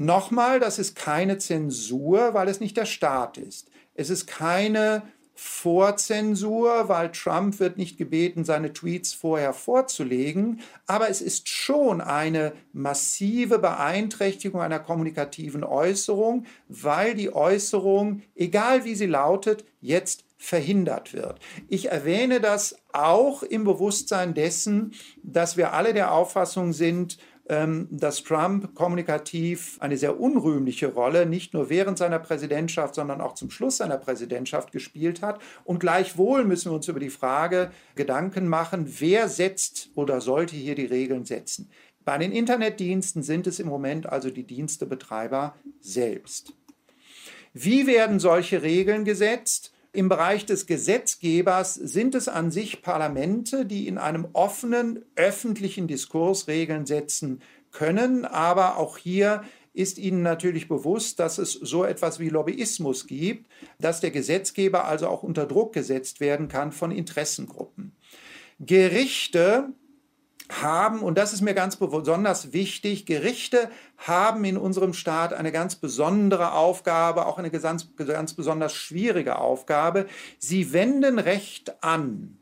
[0.00, 3.70] Nochmal, das ist keine Zensur, weil es nicht der Staat ist.
[3.92, 5.02] Es ist keine
[5.34, 12.54] Vorzensur, weil Trump wird nicht gebeten, seine Tweets vorher vorzulegen, aber es ist schon eine
[12.72, 21.38] massive Beeinträchtigung einer kommunikativen Äußerung, weil die Äußerung, egal wie sie lautet, jetzt verhindert wird.
[21.68, 27.18] Ich erwähne das auch im Bewusstsein dessen, dass wir alle der Auffassung sind,
[27.90, 33.50] dass Trump kommunikativ eine sehr unrühmliche Rolle nicht nur während seiner Präsidentschaft, sondern auch zum
[33.50, 35.40] Schluss seiner Präsidentschaft gespielt hat.
[35.64, 40.76] Und gleichwohl müssen wir uns über die Frage Gedanken machen, wer setzt oder sollte hier
[40.76, 41.68] die Regeln setzen.
[42.04, 46.54] Bei den Internetdiensten sind es im Moment also die Dienstebetreiber selbst.
[47.52, 49.72] Wie werden solche Regeln gesetzt?
[49.92, 56.46] Im Bereich des Gesetzgebers sind es an sich Parlamente, die in einem offenen öffentlichen Diskurs
[56.46, 58.24] Regeln setzen können.
[58.24, 63.50] Aber auch hier ist Ihnen natürlich bewusst, dass es so etwas wie Lobbyismus gibt,
[63.80, 67.92] dass der Gesetzgeber also auch unter Druck gesetzt werden kann von Interessengruppen.
[68.60, 69.70] Gerichte
[70.50, 75.76] haben, und das ist mir ganz besonders wichtig, Gerichte haben in unserem Staat eine ganz
[75.76, 80.06] besondere Aufgabe, auch eine ganz, ganz besonders schwierige Aufgabe.
[80.38, 82.38] Sie wenden Recht an.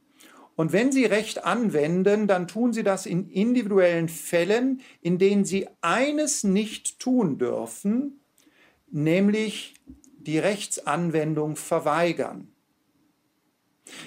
[0.57, 5.69] Und wenn Sie Recht anwenden, dann tun Sie das in individuellen Fällen, in denen Sie
[5.83, 8.21] eines nicht tun dürfen,
[8.91, 9.75] nämlich
[10.19, 12.49] die Rechtsanwendung verweigern.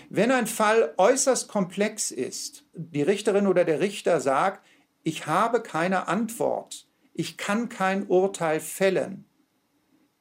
[0.09, 4.65] Wenn ein Fall äußerst komplex ist, die Richterin oder der Richter sagt,
[5.03, 9.25] ich habe keine Antwort, ich kann kein Urteil fällen,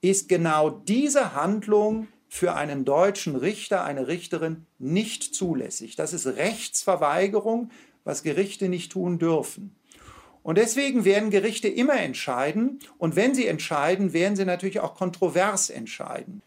[0.01, 5.96] ist genau diese Handlung für einen deutschen Richter, eine Richterin nicht zulässig.
[5.96, 7.70] Das ist Rechtsverweigerung,
[8.05, 9.77] was Gerichte nicht tun dürfen.
[10.42, 12.79] Und deswegen werden Gerichte immer entscheiden.
[12.99, 16.40] Und wenn sie entscheiden, werden sie natürlich auch kontrovers entscheiden.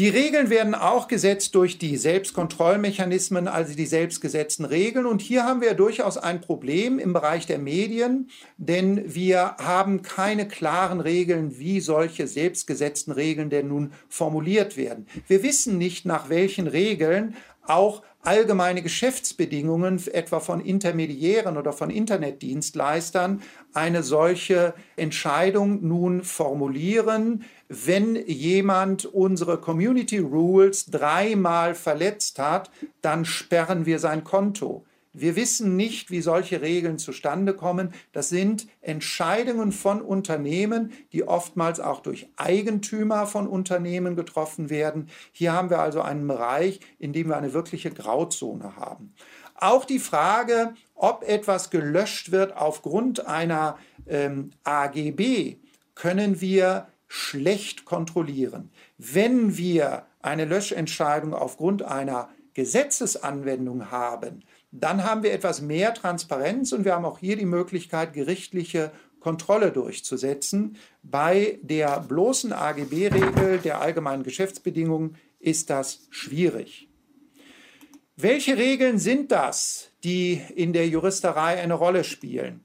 [0.00, 5.06] Die Regeln werden auch gesetzt durch die Selbstkontrollmechanismen, also die selbstgesetzten Regeln.
[5.06, 10.48] Und hier haben wir durchaus ein Problem im Bereich der Medien, denn wir haben keine
[10.48, 15.06] klaren Regeln, wie solche selbstgesetzten Regeln denn nun formuliert werden.
[15.28, 23.42] Wir wissen nicht, nach welchen Regeln auch allgemeine Geschäftsbedingungen, etwa von Intermediären oder von Internetdienstleistern,
[23.74, 27.44] eine solche Entscheidung nun formulieren,
[27.86, 32.70] wenn jemand unsere Community Rules dreimal verletzt hat,
[33.02, 34.84] dann sperren wir sein Konto.
[35.16, 37.94] Wir wissen nicht, wie solche Regeln zustande kommen.
[38.12, 45.08] Das sind Entscheidungen von Unternehmen, die oftmals auch durch Eigentümer von Unternehmen getroffen werden.
[45.30, 49.14] Hier haben wir also einen Bereich, in dem wir eine wirkliche Grauzone haben.
[49.54, 55.58] Auch die Frage, ob etwas gelöscht wird aufgrund einer ähm, AGB,
[55.94, 58.72] können wir schlecht kontrollieren.
[58.98, 66.84] Wenn wir eine Löschentscheidung aufgrund einer Gesetzesanwendung haben, dann haben wir etwas mehr Transparenz und
[66.84, 70.76] wir haben auch hier die Möglichkeit, gerichtliche Kontrolle durchzusetzen.
[71.04, 76.88] Bei der bloßen AGB-Regel der allgemeinen Geschäftsbedingungen ist das schwierig.
[78.16, 82.64] Welche Regeln sind das, die in der Juristerei eine Rolle spielen?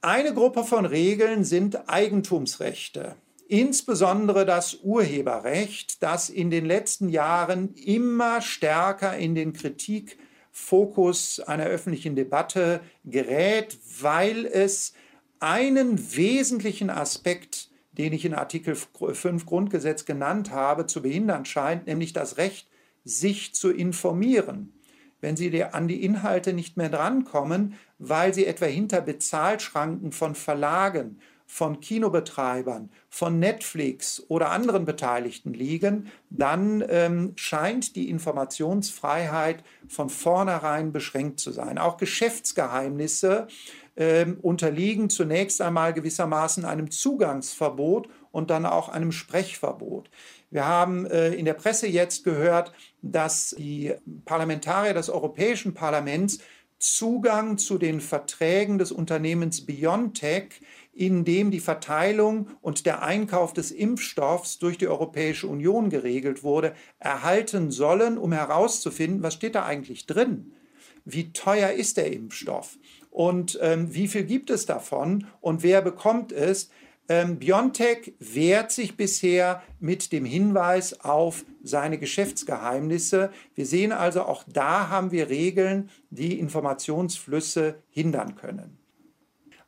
[0.00, 3.16] Eine Gruppe von Regeln sind Eigentumsrechte,
[3.50, 10.18] insbesondere das Urheberrecht, das in den letzten Jahren immer stärker in den Kritik
[10.52, 14.94] Fokus einer öffentlichen Debatte gerät, weil es
[15.40, 22.12] einen wesentlichen Aspekt, den ich in Artikel 5 Grundgesetz genannt habe, zu behindern scheint, nämlich
[22.12, 22.68] das Recht,
[23.04, 24.74] sich zu informieren.
[25.20, 31.20] Wenn Sie an die Inhalte nicht mehr drankommen, weil Sie etwa hinter Bezahlschranken von Verlagen
[31.52, 40.92] von Kinobetreibern, von Netflix oder anderen Beteiligten liegen, dann ähm, scheint die Informationsfreiheit von vornherein
[40.92, 41.76] beschränkt zu sein.
[41.76, 43.48] Auch Geschäftsgeheimnisse
[43.96, 50.08] ähm, unterliegen zunächst einmal gewissermaßen einem Zugangsverbot und dann auch einem Sprechverbot.
[50.50, 53.92] Wir haben äh, in der Presse jetzt gehört, dass die
[54.24, 56.38] Parlamentarier des Europäischen Parlaments
[56.80, 60.62] Zugang zu den Verträgen des Unternehmens BioNTech
[61.00, 66.74] in dem die Verteilung und der Einkauf des Impfstoffs durch die Europäische Union geregelt wurde,
[66.98, 70.52] erhalten sollen, um herauszufinden, was steht da eigentlich drin?
[71.06, 72.76] Wie teuer ist der Impfstoff?
[73.08, 75.26] Und ähm, wie viel gibt es davon?
[75.40, 76.68] Und wer bekommt es?
[77.08, 83.30] Ähm, BioNTech wehrt sich bisher mit dem Hinweis auf seine Geschäftsgeheimnisse.
[83.54, 88.79] Wir sehen also, auch da haben wir Regeln, die Informationsflüsse hindern können.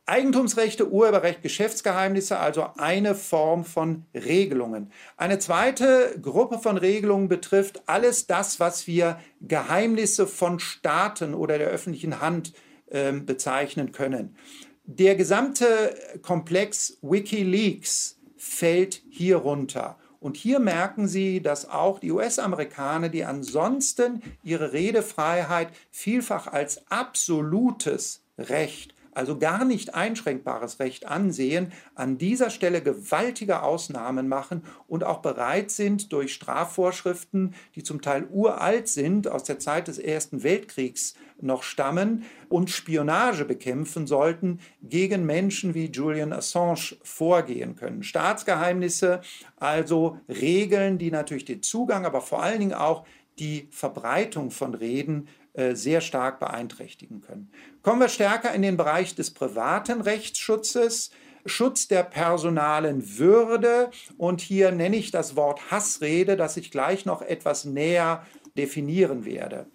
[0.05, 4.91] Eigentumsrechte, Urheberrecht, Geschäftsgeheimnisse, also eine Form von Regelungen.
[5.15, 11.67] Eine zweite Gruppe von Regelungen betrifft alles das, was wir Geheimnisse von Staaten oder der
[11.67, 12.53] öffentlichen Hand
[12.87, 14.35] äh, bezeichnen können.
[14.83, 19.97] Der gesamte Komplex Wikileaks fällt hier runter.
[20.19, 28.21] Und hier merken Sie, dass auch die US-Amerikaner, die ansonsten ihre Redefreiheit vielfach als absolutes
[28.37, 35.21] Recht also gar nicht einschränkbares Recht ansehen, an dieser Stelle gewaltige Ausnahmen machen und auch
[35.21, 41.15] bereit sind, durch Strafvorschriften, die zum Teil uralt sind, aus der Zeit des Ersten Weltkriegs
[41.41, 48.03] noch stammen und Spionage bekämpfen sollten, gegen Menschen wie Julian Assange vorgehen können.
[48.03, 49.21] Staatsgeheimnisse,
[49.57, 53.05] also Regeln, die natürlich den Zugang, aber vor allen Dingen auch
[53.39, 57.51] die Verbreitung von Reden sehr stark beeinträchtigen können.
[57.83, 61.11] Kommen wir stärker in den Bereich des privaten Rechtsschutzes.
[61.45, 63.91] Schutz der personalen Würde.
[64.17, 68.25] Und hier nenne ich das Wort Hassrede, das ich gleich noch etwas näher
[68.57, 69.67] definieren werde.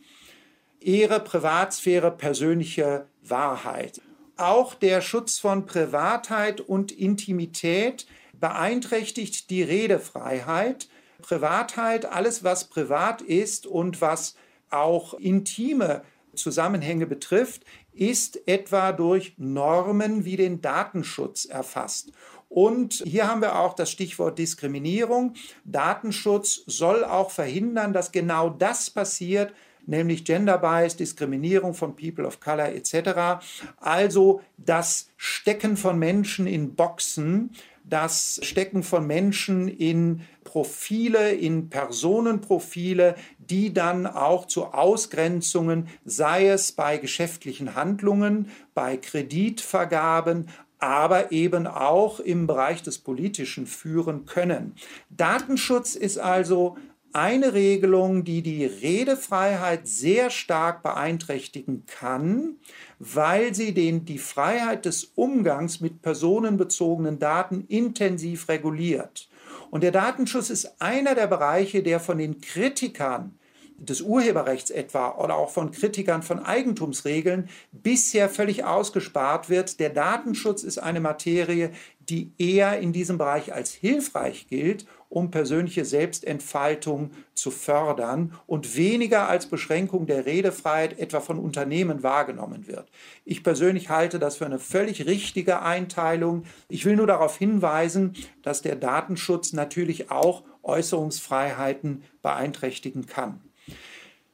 [0.80, 4.00] Ehre, Privatsphäre, persönliche Wahrheit.
[4.36, 10.88] Auch der Schutz von Privatheit und Intimität beeinträchtigt die Redefreiheit.
[11.20, 14.36] Privatheit, alles was privat ist und was
[14.70, 16.02] auch intime
[16.34, 22.12] Zusammenhänge betrifft, ist etwa durch Normen wie den Datenschutz erfasst.
[22.48, 25.34] Und hier haben wir auch das Stichwort Diskriminierung.
[25.64, 29.52] Datenschutz soll auch verhindern, dass genau das passiert,
[29.86, 33.44] nämlich Gender Bias, Diskriminierung von People of Color etc.
[33.78, 37.50] Also das Stecken von Menschen in Boxen,
[37.84, 46.72] das Stecken von Menschen in Profile, in Personenprofile, die dann auch zu Ausgrenzungen, sei es
[46.72, 54.74] bei geschäftlichen Handlungen, bei Kreditvergaben, aber eben auch im Bereich des Politischen führen können.
[55.10, 56.76] Datenschutz ist also
[57.12, 62.56] eine Regelung, die die Redefreiheit sehr stark beeinträchtigen kann,
[62.98, 69.28] weil sie den, die Freiheit des Umgangs mit personenbezogenen Daten intensiv reguliert.
[69.70, 73.38] Und der Datenschutz ist einer der Bereiche, der von den Kritikern
[73.78, 79.80] des Urheberrechts etwa oder auch von Kritikern von Eigentumsregeln bisher völlig ausgespart wird.
[79.80, 81.70] Der Datenschutz ist eine Materie,
[82.00, 89.28] die eher in diesem Bereich als hilfreich gilt, um persönliche Selbstentfaltung zu fördern und weniger
[89.28, 92.90] als Beschränkung der Redefreiheit etwa von Unternehmen wahrgenommen wird.
[93.24, 96.44] Ich persönlich halte das für eine völlig richtige Einteilung.
[96.68, 103.47] Ich will nur darauf hinweisen, dass der Datenschutz natürlich auch Äußerungsfreiheiten beeinträchtigen kann.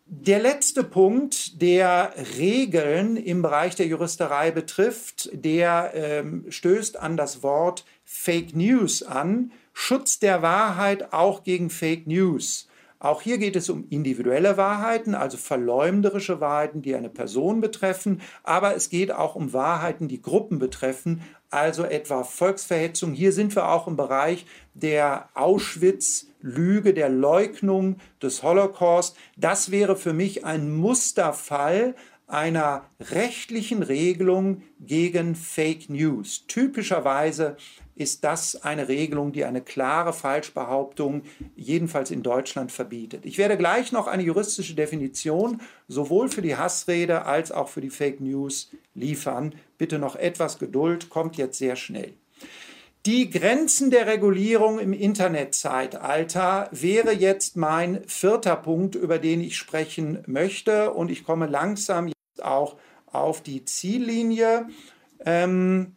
[0.06, 7.42] Der letzte Punkt, der Regeln im Bereich der Juristerei betrifft, der ähm, stößt an das
[7.42, 9.50] Wort Fake News an.
[9.72, 12.68] Schutz der Wahrheit auch gegen Fake News.
[12.98, 18.76] Auch hier geht es um individuelle Wahrheiten, also verleumderische Wahrheiten, die eine Person betreffen, aber
[18.76, 23.12] es geht auch um Wahrheiten, die Gruppen betreffen, also etwa Volksverhetzung.
[23.12, 29.16] Hier sind wir auch im Bereich der Auschwitz-Lüge, der Leugnung des Holocaust.
[29.36, 31.94] Das wäre für mich ein Musterfall
[32.26, 36.46] einer rechtlichen Regelung gegen Fake News.
[36.46, 37.56] Typischerweise
[37.96, 41.22] ist das eine Regelung, die eine klare Falschbehauptung
[41.54, 43.24] jedenfalls in Deutschland verbietet.
[43.24, 47.90] Ich werde gleich noch eine juristische Definition sowohl für die Hassrede als auch für die
[47.90, 49.54] Fake News liefern.
[49.78, 52.14] Bitte noch etwas Geduld, kommt jetzt sehr schnell.
[53.06, 60.22] Die Grenzen der Regulierung im Internetzeitalter wäre jetzt mein vierter Punkt, über den ich sprechen
[60.26, 60.90] möchte.
[60.90, 64.68] Und ich komme langsam jetzt auch auf die Ziellinie.
[65.22, 65.96] Ähm,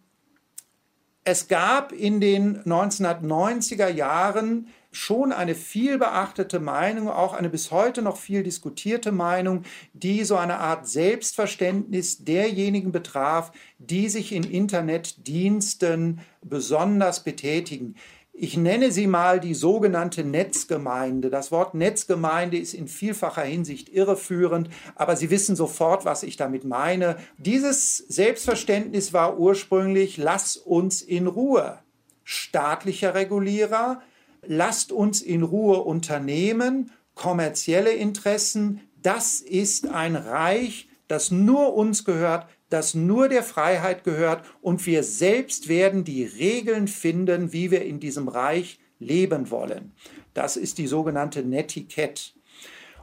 [1.23, 4.67] es gab in den 1990er Jahren
[4.97, 10.35] schon eine viel beachtete Meinung, auch eine bis heute noch viel diskutierte Meinung, die so
[10.35, 17.95] eine Art Selbstverständnis derjenigen betraf, die sich in Internetdiensten besonders betätigen.
[18.33, 21.29] Ich nenne sie mal die sogenannte Netzgemeinde.
[21.29, 26.63] Das Wort Netzgemeinde ist in vielfacher Hinsicht irreführend, aber Sie wissen sofort, was ich damit
[26.63, 27.17] meine.
[27.37, 31.79] Dieses Selbstverständnis war ursprünglich, lass uns in Ruhe.
[32.23, 34.01] Staatlicher Regulierer,
[34.47, 42.47] lasst uns in Ruhe Unternehmen, kommerzielle Interessen, das ist ein Reich, das nur uns gehört,
[42.69, 47.99] das nur der Freiheit gehört und wir selbst werden die Regeln finden, wie wir in
[47.99, 49.93] diesem Reich leben wollen.
[50.33, 52.33] Das ist die sogenannte Netiquette.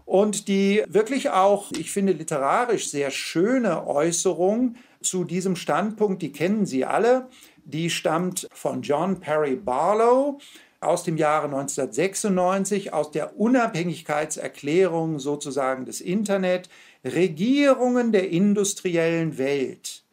[0.04, 6.66] Und die wirklich auch, ich finde, literarisch sehr schöne Äußerung zu diesem Standpunkt, die kennen
[6.66, 7.28] Sie alle,
[7.64, 10.38] die stammt von John Perry Barlow
[10.86, 16.68] aus dem Jahre 1996, aus der Unabhängigkeitserklärung sozusagen des Internet.
[17.04, 20.04] Regierungen der industriellen Welt,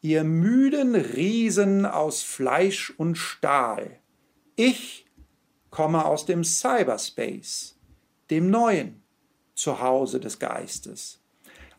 [0.00, 3.98] ihr müden Riesen aus Fleisch und Stahl,
[4.56, 5.06] ich
[5.70, 7.78] komme aus dem Cyberspace,
[8.30, 9.02] dem neuen
[9.54, 11.20] Zuhause des Geistes.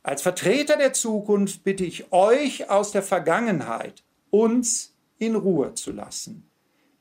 [0.02, 6.50] Als Vertreter der Zukunft bitte ich euch aus der Vergangenheit, uns in Ruhe zu lassen.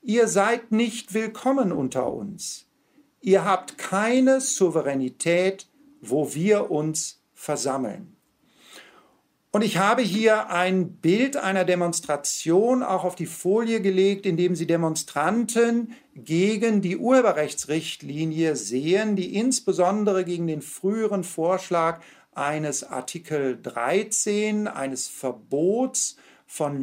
[0.04, 2.66] Ihr seid nicht willkommen unter uns.
[3.20, 5.68] Ihr habt keine Souveränität,
[6.00, 8.16] wo wir uns versammeln.
[9.52, 14.56] Und ich habe hier ein Bild einer Demonstration auch auf die Folie gelegt, in dem
[14.56, 22.00] Sie Demonstranten gegen die Urheberrechtsrichtlinie sehen, die insbesondere gegen den früheren Vorschlag
[22.34, 26.82] eines Artikel 13, eines Verbots von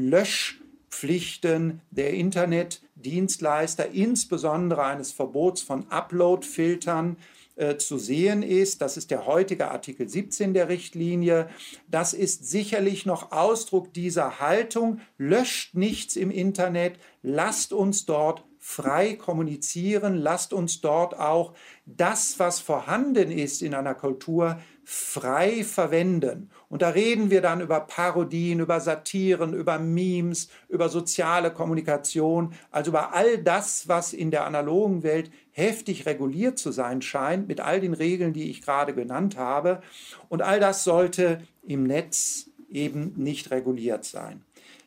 [0.90, 7.18] Löschpflichten der Internetdienstleister, insbesondere eines Verbots von Uploadfiltern
[7.56, 8.82] äh, zu sehen ist.
[8.82, 11.50] Das ist der heutige Artikel 17 der Richtlinie.
[11.88, 15.00] Das ist sicherlich noch Ausdruck dieser Haltung.
[15.18, 21.54] Löscht nichts im Internet, lasst uns dort frei kommunizieren, lasst uns dort auch
[21.86, 26.50] das, was vorhanden ist in einer Kultur, frei verwenden.
[26.70, 32.92] Und da reden wir dann über Parodien, über Satiren, über Memes, über soziale Kommunikation, also
[32.92, 37.82] über all das, was in der analogen Welt heftig reguliert zu sein scheint, mit all
[37.82, 39.82] den Regeln, die ich gerade genannt habe.
[40.30, 44.44] Und all das sollte im Netz eben nicht reguliert sein.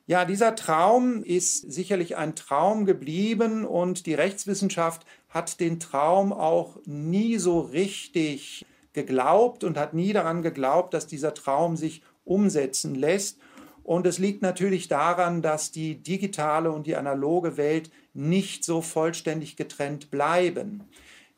[0.06, 6.76] Ja, dieser Traum ist sicherlich ein Traum geblieben und die Rechtswissenschaft hat den Traum auch
[6.84, 13.38] nie so richtig geglaubt und hat nie daran geglaubt, dass dieser Traum sich umsetzen lässt.
[13.84, 19.56] Und es liegt natürlich daran, dass die digitale und die analoge Welt nicht so vollständig
[19.56, 20.84] getrennt bleiben.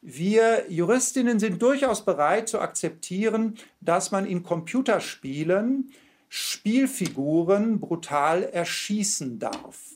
[0.03, 5.91] Wir Juristinnen sind durchaus bereit zu akzeptieren, dass man in Computerspielen
[6.29, 9.94] Spielfiguren brutal erschießen darf.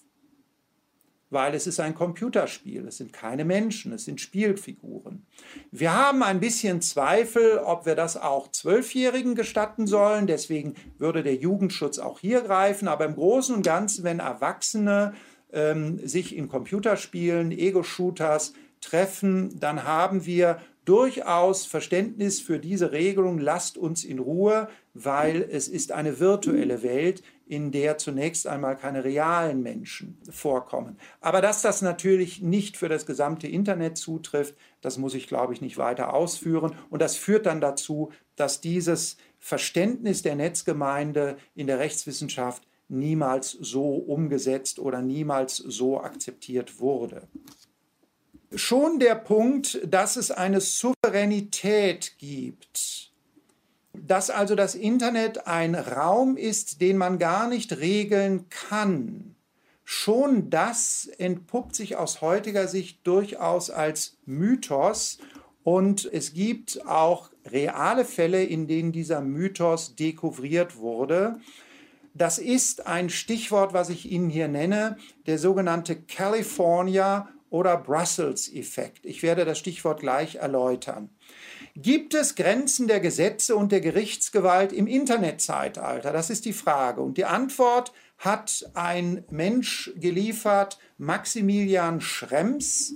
[1.31, 5.26] Weil es ist ein Computerspiel, es sind keine Menschen, es sind Spielfiguren.
[5.70, 11.37] Wir haben ein bisschen Zweifel, ob wir das auch Zwölfjährigen gestatten sollen, deswegen würde der
[11.37, 15.14] Jugendschutz auch hier greifen, aber im Großen und Ganzen, wenn Erwachsene
[15.53, 23.76] ähm, sich in Computerspielen, Ego-Shooters treffen, dann haben wir durchaus Verständnis für diese Regelung, lasst
[23.76, 29.62] uns in Ruhe, weil es ist eine virtuelle Welt, in der zunächst einmal keine realen
[29.62, 30.99] Menschen vorkommen.
[31.20, 35.61] Aber dass das natürlich nicht für das gesamte Internet zutrifft, das muss ich, glaube ich,
[35.61, 36.74] nicht weiter ausführen.
[36.90, 43.94] Und das führt dann dazu, dass dieses Verständnis der Netzgemeinde in der Rechtswissenschaft niemals so
[43.94, 47.28] umgesetzt oder niemals so akzeptiert wurde
[48.55, 53.12] schon der Punkt, dass es eine Souveränität gibt,
[54.07, 59.34] dass also das Internet ein Raum ist, den man gar nicht regeln kann.
[59.84, 65.18] Schon das entpuppt sich aus heutiger Sicht durchaus als Mythos
[65.64, 71.40] und es gibt auch reale Fälle, in denen dieser Mythos dekouvriert wurde.
[72.14, 74.96] Das ist ein Stichwort, was ich Ihnen hier nenne,
[75.26, 79.07] der sogenannte California oder Brussels-Effekt.
[79.07, 81.11] Ich werde das Stichwort gleich erläutern.
[81.81, 86.12] Gibt es Grenzen der Gesetze und der Gerichtsgewalt im Internetzeitalter?
[86.12, 87.01] Das ist die Frage.
[87.03, 92.95] Und die Antwort hat ein Mensch geliefert, Maximilian Schrems,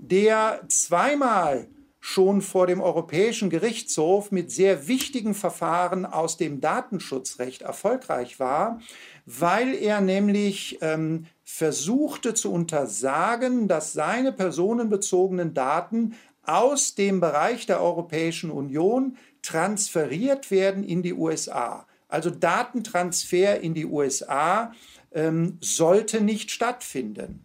[0.00, 1.68] der zweimal
[2.00, 8.80] schon vor dem Europäischen Gerichtshof mit sehr wichtigen Verfahren aus dem Datenschutzrecht erfolgreich war,
[9.26, 16.14] weil er nämlich ähm, versuchte zu untersagen, dass seine personenbezogenen Daten
[16.46, 21.86] aus dem Bereich der Europäischen Union transferiert werden in die USA.
[22.08, 24.72] Also Datentransfer in die USA
[25.12, 27.44] ähm, sollte nicht stattfinden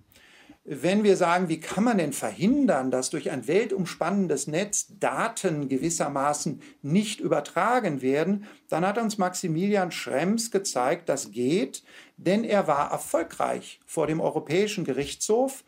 [0.72, 6.62] wenn wir sagen, wie kann man denn verhindern, dass durch ein weltumspannendes Netz Daten gewissermaßen
[6.84, 11.82] nicht übertragen werden, dann hat uns Maximilian Schrems gezeigt, das geht,
[12.18, 15.64] denn er war erfolgreich vor dem Europäischen Gerichtshof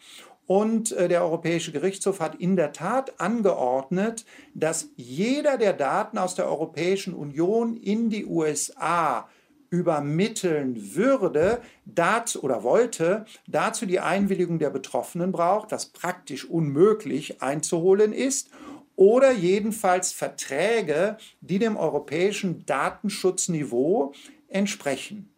[0.51, 6.35] und äh, der Europäische Gerichtshof hat in der Tat angeordnet, dass jeder der Daten aus
[6.35, 9.29] der Europäischen Union in die USA
[9.69, 18.11] übermitteln würde, dazu oder wollte, dazu die Einwilligung der Betroffenen braucht, was praktisch unmöglich einzuholen
[18.11, 18.49] ist,
[18.97, 24.11] oder jedenfalls Verträge, die dem europäischen Datenschutzniveau
[24.49, 25.29] entsprechen.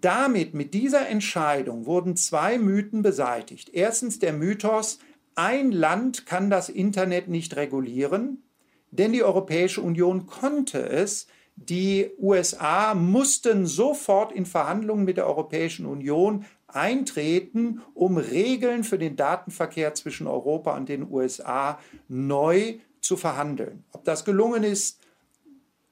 [0.00, 3.70] Damit, mit dieser Entscheidung, wurden zwei Mythen beseitigt.
[3.72, 4.98] Erstens der Mythos,
[5.34, 8.42] ein Land kann das Internet nicht regulieren,
[8.90, 11.26] denn die Europäische Union konnte es,
[11.56, 19.16] die USA mussten sofort in Verhandlungen mit der Europäischen Union eintreten, um Regeln für den
[19.16, 21.78] Datenverkehr zwischen Europa und den USA
[22.08, 23.84] neu zu verhandeln.
[23.92, 24.99] Ob das gelungen ist,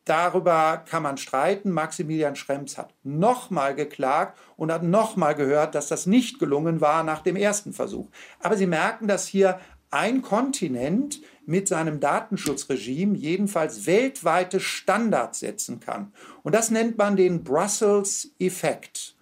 [0.09, 1.71] darüber kann man streiten.
[1.71, 7.23] Maximilian Schrems hat nochmal geklagt und hat nochmal gehört, dass das nicht gelungen war nach
[7.23, 8.09] dem ersten Versuch.
[8.41, 16.13] Aber Sie merken, dass hier ein Kontinent mit seinem Datenschutzregime jedenfalls weltweite Standards setzen kann.
[16.43, 19.15] Und das nennt man den Brussels-Effekt.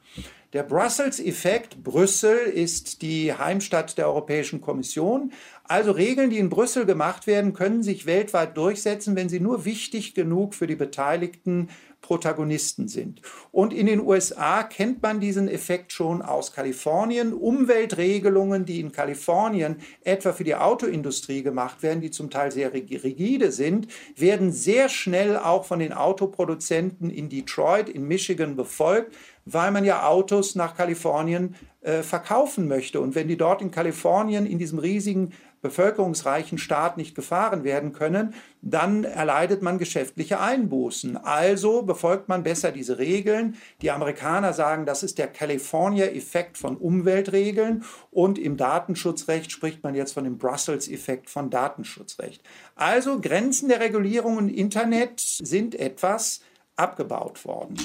[0.53, 5.33] Der Brussels-Effekt, Brüssel ist die Heimstatt der Europäischen Kommission.
[5.69, 10.15] Also Regeln, die in Brüssel gemacht werden, können sich weltweit durchsetzen, wenn sie nur wichtig
[10.15, 11.69] genug für die Beteiligten
[12.07, 13.21] Protagonisten sind.
[13.51, 17.33] Und in den USA kennt man diesen Effekt schon aus Kalifornien.
[17.33, 23.51] Umweltregelungen, die in Kalifornien etwa für die Autoindustrie gemacht werden, die zum Teil sehr rigide
[23.51, 29.13] sind, werden sehr schnell auch von den Autoproduzenten in Detroit, in Michigan befolgt,
[29.45, 33.01] weil man ja Autos nach Kalifornien äh, verkaufen möchte.
[33.01, 35.33] Und wenn die dort in Kalifornien in diesem riesigen
[35.63, 41.17] bevölkerungsreichen Staat nicht gefahren werden können, dann erleidet man geschäftliche Einbußen.
[41.17, 43.57] Also befolgt man besser diese Regeln.
[43.83, 50.13] Die Amerikaner sagen, das ist der California-Effekt von Umweltregeln und im Datenschutzrecht spricht man jetzt
[50.13, 52.43] von dem Brussels-Effekt von Datenschutzrecht.
[52.75, 56.41] Also Grenzen der Regulierung im Internet sind etwas
[56.77, 57.77] abgebaut worden.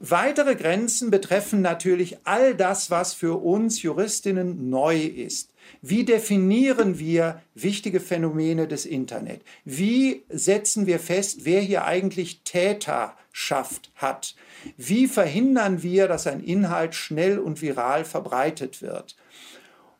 [0.00, 5.52] Weitere Grenzen betreffen natürlich all das, was für uns Juristinnen neu ist.
[5.82, 9.42] Wie definieren wir wichtige Phänomene des Internet?
[9.64, 14.34] Wie setzen wir fest, wer hier eigentlich Täterschaft hat?
[14.76, 19.16] Wie verhindern wir, dass ein Inhalt schnell und viral verbreitet wird?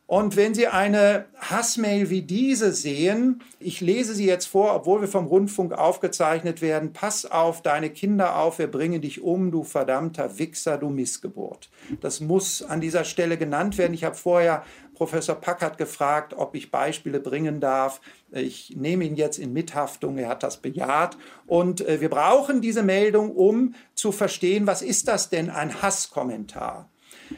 [0.09, 5.07] Und wenn Sie eine Hassmail wie diese sehen, ich lese sie jetzt vor, obwohl wir
[5.07, 10.39] vom Rundfunk aufgezeichnet werden, pass auf deine Kinder auf, wir bringen dich um, du verdammter
[10.39, 11.69] Wichser, du Missgeburt.
[12.01, 13.93] Das muss an dieser Stelle genannt werden.
[13.93, 14.63] Ich habe vorher
[14.99, 18.01] Professor Packard gefragt, ob ich Beispiele bringen darf.
[18.31, 21.17] Ich nehme ihn jetzt in Mithaftung, er hat das bejaht.
[21.47, 26.89] Und äh, wir brauchen diese Meldung, um zu verstehen, was ist das denn ein Hasskommentar?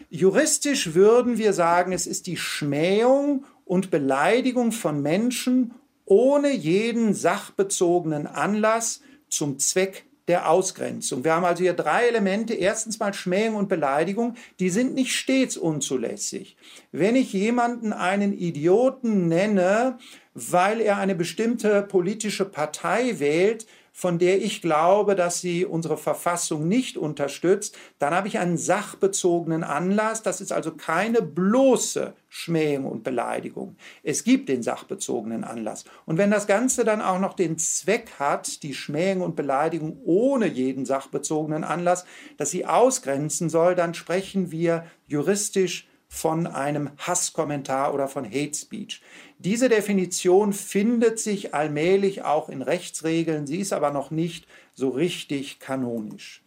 [0.10, 8.26] Juristisch würden wir sagen, es ist die Schmähung und Beleidigung von Menschen ohne jeden sachbezogenen
[8.26, 11.26] Anlass zum Zweck der Ausgrenzung.
[11.26, 12.54] Wir haben also hier drei Elemente.
[12.54, 16.56] Erstens mal Schmähung und Beleidigung, die sind nicht stets unzulässig.
[16.94, 19.98] Wenn ich jemanden einen Idioten nenne,
[20.34, 23.68] weil er eine bestimmte politische Partei wählt,
[24.02, 29.64] von der ich glaube, dass sie unsere Verfassung nicht unterstützt, dann habe ich einen sachbezogenen
[29.64, 30.24] Anlass.
[30.24, 33.76] Das ist also keine bloße Schmähung und Beleidigung.
[34.02, 35.86] Es gibt den sachbezogenen Anlass.
[36.08, 40.48] Und wenn das Ganze dann auch noch den Zweck hat, die Schmähung und Beleidigung ohne
[40.48, 42.04] jeden sachbezogenen Anlass,
[42.38, 49.02] dass sie ausgrenzen soll, dann sprechen wir juristisch von einem Hasskommentar oder von Hate Speech.
[49.40, 55.60] Diese Definition findet sich allmählich auch in Rechtsregeln, sie ist aber noch nicht so richtig
[55.60, 56.44] kanonisch.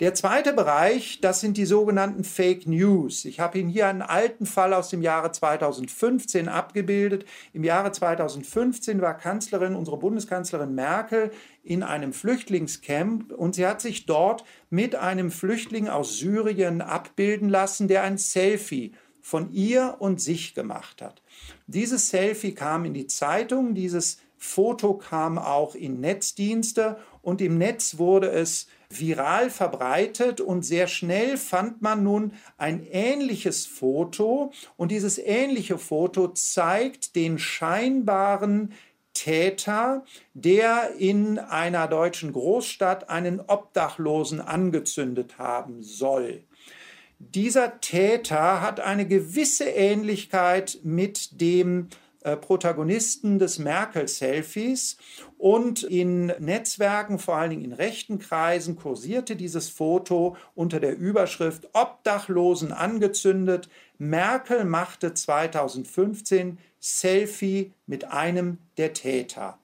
[0.00, 3.26] Der zweite Bereich, das sind die sogenannten Fake News.
[3.26, 7.26] Ich habe Ihnen hier einen alten Fall aus dem Jahre 2015 abgebildet.
[7.52, 11.30] Im Jahre 2015 war Kanzlerin, unsere Bundeskanzlerin Merkel,
[11.62, 17.86] in einem Flüchtlingscamp und sie hat sich dort mit einem Flüchtling aus Syrien abbilden lassen,
[17.86, 21.20] der ein Selfie von ihr und sich gemacht hat.
[21.66, 27.98] Dieses Selfie kam in die Zeitung, dieses Foto kam auch in Netzdienste und im Netz
[27.98, 35.18] wurde es viral verbreitet und sehr schnell fand man nun ein ähnliches Foto und dieses
[35.18, 38.72] ähnliche Foto zeigt den scheinbaren
[39.14, 46.44] Täter, der in einer deutschen Großstadt einen Obdachlosen angezündet haben soll.
[47.18, 51.88] Dieser Täter hat eine gewisse Ähnlichkeit mit dem
[52.40, 54.96] Protagonisten des Merkel-Selfies
[55.38, 61.68] und in Netzwerken, vor allen Dingen in rechten Kreisen, kursierte dieses Foto unter der Überschrift
[61.72, 63.68] Obdachlosen angezündet.
[63.98, 69.59] Merkel machte 2015 Selfie mit einem der Täter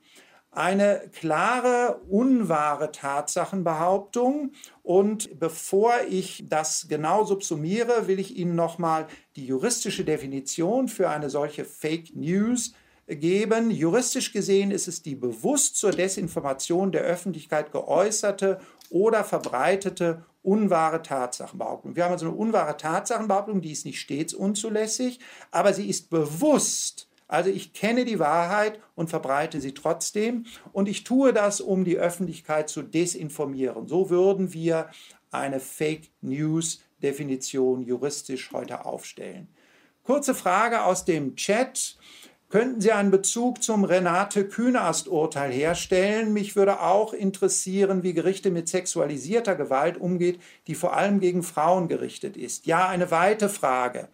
[0.56, 4.52] eine klare, unwahre Tatsachenbehauptung.
[4.82, 11.30] Und bevor ich das genau subsumiere, will ich Ihnen nochmal die juristische Definition für eine
[11.30, 12.72] solche Fake News
[13.06, 13.70] geben.
[13.70, 18.58] Juristisch gesehen ist es die bewusst zur Desinformation der Öffentlichkeit geäußerte
[18.90, 21.96] oder verbreitete unwahre Tatsachenbehauptung.
[21.96, 27.05] Wir haben also eine unwahre Tatsachenbehauptung, die ist nicht stets unzulässig, aber sie ist bewusst
[27.28, 31.96] also ich kenne die Wahrheit und verbreite sie trotzdem und ich tue das, um die
[31.96, 33.88] Öffentlichkeit zu desinformieren.
[33.88, 34.90] So würden wir
[35.30, 39.48] eine Fake News Definition juristisch heute aufstellen.
[40.02, 41.96] Kurze Frage aus dem Chat.
[42.48, 46.32] Könnten Sie einen Bezug zum Renate Künast-Urteil herstellen?
[46.32, 51.88] Mich würde auch interessieren, wie Gerichte mit sexualisierter Gewalt umgeht, die vor allem gegen Frauen
[51.88, 52.66] gerichtet ist.
[52.66, 54.08] Ja, eine weite Frage.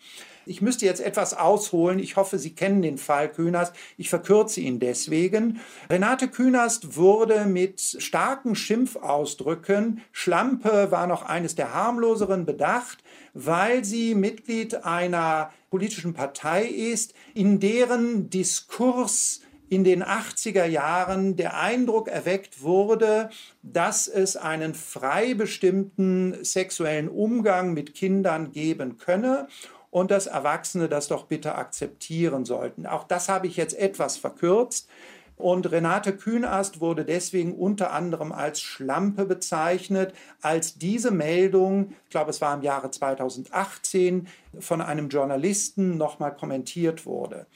[0.46, 1.98] Ich müsste jetzt etwas ausholen.
[1.98, 3.74] Ich hoffe, Sie kennen den Fall Künast.
[3.96, 5.60] Ich verkürze ihn deswegen.
[5.88, 12.98] Renate Künast wurde mit starken Schimpfausdrücken, Schlampe war noch eines der harmloseren, bedacht,
[13.34, 19.40] weil sie Mitglied einer politischen Partei ist, in deren Diskurs
[19.72, 23.30] in den 80er Jahren der Eindruck erweckt wurde,
[23.62, 29.48] dass es einen frei bestimmten sexuellen Umgang mit Kindern geben könne
[29.92, 32.86] und dass Erwachsene das doch bitte akzeptieren sollten.
[32.86, 34.88] Auch das habe ich jetzt etwas verkürzt.
[35.36, 42.30] Und Renate Kühnast wurde deswegen unter anderem als Schlampe bezeichnet, als diese Meldung, ich glaube
[42.30, 44.28] es war im Jahre 2018,
[44.58, 47.46] von einem Journalisten nochmal kommentiert wurde.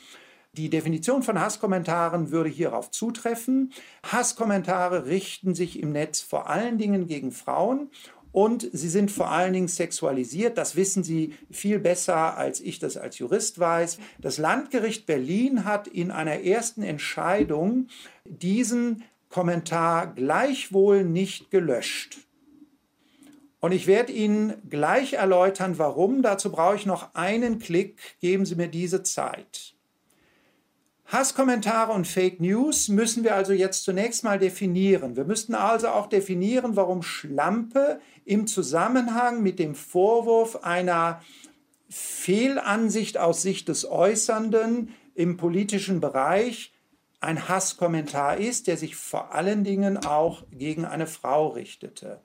[0.52, 3.72] Die Definition von Hasskommentaren würde hierauf zutreffen.
[4.10, 7.90] Hasskommentare richten sich im Netz vor allen Dingen gegen Frauen
[8.36, 10.58] und sie sind vor allen Dingen sexualisiert.
[10.58, 13.96] Das wissen Sie viel besser, als ich das als Jurist weiß.
[14.18, 17.88] Das Landgericht Berlin hat in einer ersten Entscheidung
[18.26, 22.18] diesen Kommentar gleichwohl nicht gelöscht.
[23.60, 26.20] Und ich werde Ihnen gleich erläutern, warum.
[26.20, 28.18] Dazu brauche ich noch einen Klick.
[28.20, 29.75] Geben Sie mir diese Zeit.
[31.06, 35.16] Hasskommentare und Fake News müssen wir also jetzt zunächst mal definieren.
[35.16, 41.22] Wir müssten also auch definieren, warum Schlampe im Zusammenhang mit dem Vorwurf einer
[41.88, 46.72] Fehlansicht aus Sicht des Äußernden im politischen Bereich
[47.20, 52.20] ein Hasskommentar ist, der sich vor allen Dingen auch gegen eine Frau richtete.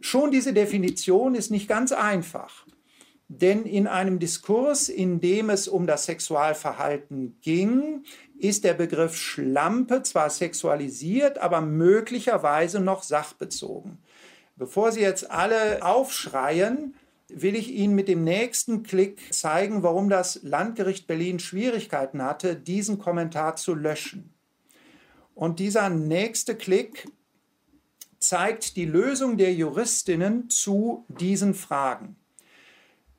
[0.00, 2.64] Schon diese Definition ist nicht ganz einfach,
[3.28, 8.04] denn in einem Diskurs, in dem es um das Sexualverhalten ging,
[8.38, 13.98] ist der Begriff Schlampe zwar sexualisiert, aber möglicherweise noch sachbezogen.
[14.56, 16.94] Bevor Sie jetzt alle aufschreien,
[17.28, 22.98] will ich Ihnen mit dem nächsten Klick zeigen, warum das Landgericht Berlin Schwierigkeiten hatte, diesen
[22.98, 24.34] Kommentar zu löschen.
[25.34, 27.08] Und dieser nächste Klick
[28.20, 32.16] zeigt die Lösung der Juristinnen zu diesen Fragen.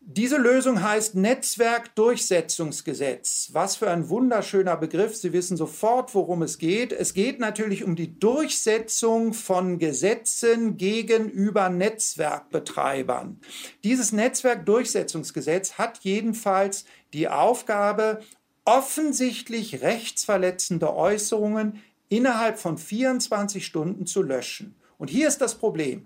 [0.07, 3.49] Diese Lösung heißt Netzwerkdurchsetzungsgesetz.
[3.53, 5.15] Was für ein wunderschöner Begriff.
[5.15, 6.91] Sie wissen sofort, worum es geht.
[6.91, 13.39] Es geht natürlich um die Durchsetzung von Gesetzen gegenüber Netzwerkbetreibern.
[13.83, 18.19] Dieses Netzwerkdurchsetzungsgesetz hat jedenfalls die Aufgabe,
[18.63, 24.75] offensichtlich rechtsverletzende Äußerungen innerhalb von 24 Stunden zu löschen.
[24.99, 26.05] Und hier ist das Problem.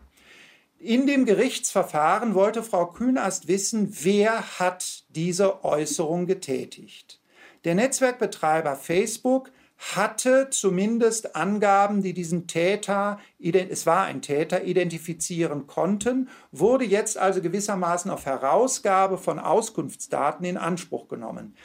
[0.81, 7.19] In dem Gerichtsverfahren wollte Frau Kühnast wissen, wer hat diese Äußerung getätigt.
[7.65, 16.27] Der Netzwerkbetreiber Facebook hatte zumindest Angaben, die diesen Täter, es war ein Täter, identifizieren konnten,
[16.51, 21.55] wurde jetzt also gewissermaßen auf Herausgabe von Auskunftsdaten in Anspruch genommen.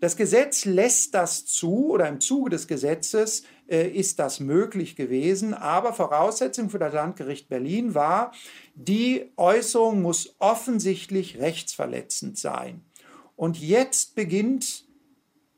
[0.00, 5.52] Das Gesetz lässt das zu oder im Zuge des Gesetzes äh, ist das möglich gewesen.
[5.52, 8.30] Aber Voraussetzung für das Landgericht Berlin war,
[8.76, 12.84] die Äußerung muss offensichtlich rechtsverletzend sein.
[13.34, 14.83] Und jetzt beginnt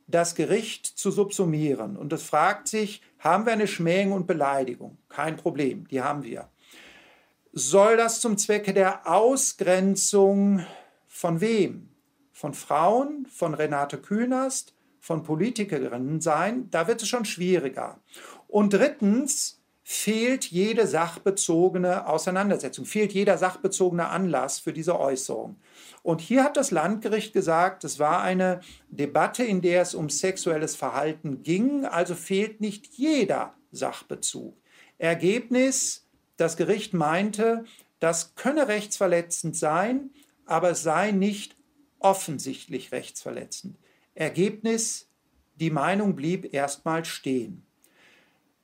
[0.07, 4.99] das Gericht zu subsumieren und es fragt sich, haben wir eine Schmähung und Beleidigung?
[5.09, 6.49] Kein Problem, die haben wir.
[7.53, 10.65] Soll das zum Zwecke der Ausgrenzung
[11.09, 11.89] von wem?
[12.33, 17.99] Von Frauen, von Renate Künast, von Politikerinnen sein, da wird es schon schwieriger.
[18.47, 25.57] Und drittens fehlt jede sachbezogene Auseinandersetzung, fehlt jeder sachbezogene Anlass für diese Äußerung.
[26.07, 30.77] Und hier hat das Landgericht gesagt, es war eine Debatte, in der es um sexuelles
[30.77, 34.57] Verhalten ging, also fehlt nicht jeder Sachbezug.
[34.99, 37.65] Ergebnis, das Gericht meinte,
[37.99, 40.11] das könne rechtsverletzend sein,
[40.45, 41.57] aber es sei nicht
[41.99, 43.77] offensichtlich rechtsverletzend.
[44.15, 45.11] Ergebnis,
[45.57, 47.66] die Meinung blieb erstmal stehen.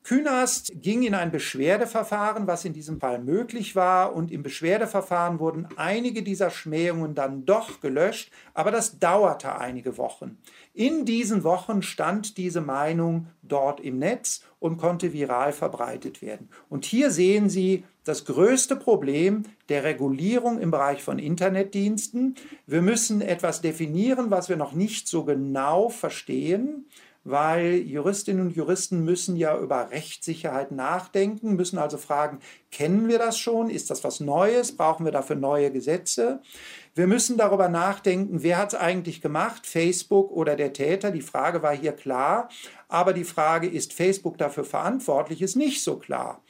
[0.05, 5.69] Künast ging in ein Beschwerdeverfahren, was in diesem Fall möglich war, und im Beschwerdeverfahren wurden
[5.77, 10.39] einige dieser Schmähungen dann doch gelöscht, aber das dauerte einige Wochen.
[10.75, 16.49] In diesen Wochen stand diese Meinung dort im Netz und konnte viral verbreitet werden.
[16.69, 22.35] Und hier sehen Sie das größte Problem der Regulierung im Bereich von Internetdiensten.
[22.67, 26.87] Wir müssen etwas definieren, was wir noch nicht so genau verstehen
[27.25, 33.39] weil Juristinnen und Juristen müssen ja über Rechtssicherheit nachdenken, müssen also fragen, kennen wir das
[33.39, 33.71] schon?
[33.71, 34.77] Ist das was Neues?
[34.77, 36.41] Brauchen wir dafür neue Gesetze?
[36.95, 41.11] Wir müssen darüber nachdenken, wer hat es eigentlich gemacht, Facebook oder der Täter?
[41.11, 42.49] Die Frage war hier klar,
[42.89, 46.43] aber die Frage, ist Facebook dafür verantwortlich, ist nicht so klar.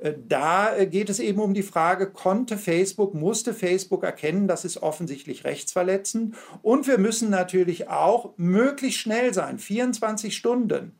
[0.00, 4.64] Äh, da äh, geht es eben um die Frage, konnte Facebook, musste Facebook erkennen, das
[4.64, 6.34] ist offensichtlich rechtsverletzend.
[6.62, 10.92] Und wir müssen natürlich auch möglichst schnell sein, 24 Stunden.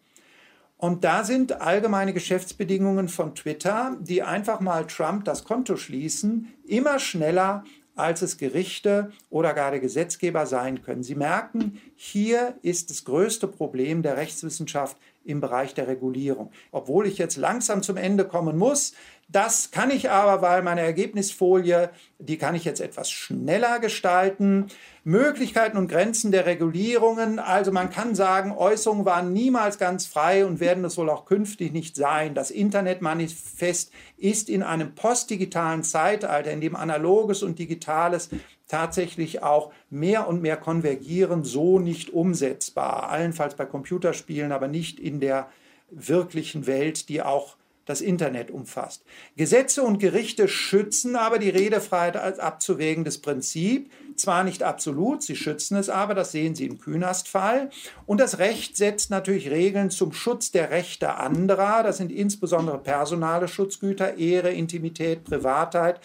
[0.77, 6.99] Und da sind allgemeine Geschäftsbedingungen von Twitter, die einfach mal Trump das Konto schließen, immer
[6.99, 7.65] schneller
[7.97, 11.03] als es Gerichte oder gar der Gesetzgeber sein können.
[11.03, 16.51] Sie merken, hier ist das größte Problem der Rechtswissenschaft im Bereich der Regulierung.
[16.73, 18.95] Obwohl ich jetzt langsam zum Ende kommen muss,
[19.33, 24.67] das kann ich aber, weil meine Ergebnisfolie, die kann ich jetzt etwas schneller gestalten.
[25.05, 27.39] Möglichkeiten und Grenzen der Regulierungen.
[27.39, 31.73] Also man kann sagen, Äußerungen waren niemals ganz frei und werden es wohl auch künftig
[31.73, 32.35] nicht sein.
[32.35, 38.31] Das Internetmanifest ist in einem postdigitalen Zeitalter, in dem analoges und digitales
[38.67, 43.11] tatsächlich auch mehr und mehr konvergieren, so nicht umsetzbar.
[43.11, 45.49] Allenfalls bei Computerspielen, aber nicht in der
[45.91, 47.57] wirklichen Welt, die auch
[47.91, 49.05] das Internet umfasst.
[49.37, 53.91] Gesetze und Gerichte schützen aber die Redefreiheit als abzuwägendes Prinzip.
[54.17, 57.71] Zwar nicht absolut, sie schützen es aber, das sehen Sie im Künast-Fall.
[58.07, 61.83] Und das Recht setzt natürlich Regeln zum Schutz der Rechte anderer.
[61.83, 66.01] Das sind insbesondere personale Schutzgüter, Ehre, Intimität, Privatheit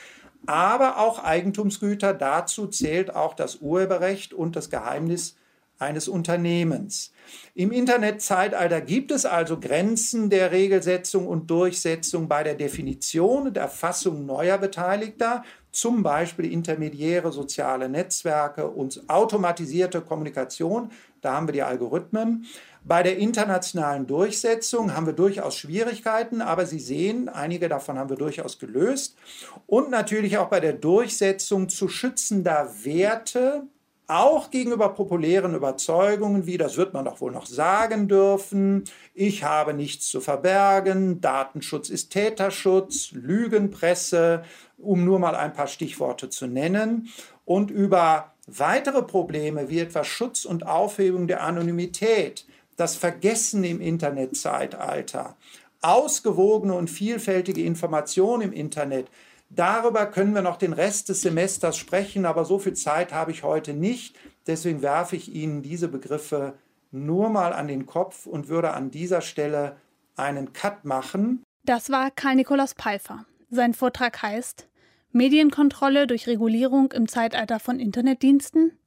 [0.47, 2.13] aber auch Eigentumsgüter.
[2.13, 5.38] Dazu zählt auch das Urheberrecht und das Geheimnis
[5.80, 7.11] eines Unternehmens.
[7.53, 14.26] Im Internetzeitalter gibt es also Grenzen der Regelsetzung und Durchsetzung bei der Definition und Erfassung
[14.26, 20.91] neuer Beteiligter, zum Beispiel intermediäre soziale Netzwerke und automatisierte Kommunikation.
[21.21, 22.45] Da haben wir die Algorithmen.
[22.88, 28.15] Bei der internationalen Durchsetzung haben wir durchaus Schwierigkeiten, aber Sie sehen, einige davon haben wir
[28.15, 29.17] durchaus gelöst.
[29.65, 33.63] Und natürlich auch bei der Durchsetzung zu schützender Werte,
[34.08, 38.84] auch gegenüber populären Überzeugungen wie, das wird man doch wohl noch sagen dürfen,
[39.14, 44.43] ich habe nichts zu verbergen, Datenschutz ist Täterschutz, Lügenpresse,
[44.78, 47.10] um nur mal ein paar Stichworte zu nennen,
[47.45, 52.45] und über weitere Probleme wie etwa Schutz und Aufhebung der Anonymität,
[52.78, 55.36] das Vergessen im Internetzeitalter,
[55.82, 59.08] ausgewogene und vielfältige Information im Internet,
[59.49, 63.43] Darüber können wir noch den Rest des Semesters sprechen, aber so viel Zeit habe ich
[63.43, 64.15] heute nicht.
[64.47, 66.55] Deswegen werfe ich Ihnen diese Begriffe
[66.91, 69.77] nur mal an den Kopf und würde an dieser Stelle
[70.15, 71.43] einen Cut machen.
[71.63, 73.25] Das war Karl Nikolaus Pfeiffer.
[73.49, 74.67] Sein Vortrag heißt
[75.11, 78.77] Medienkontrolle durch Regulierung im Zeitalter von Internetdiensten,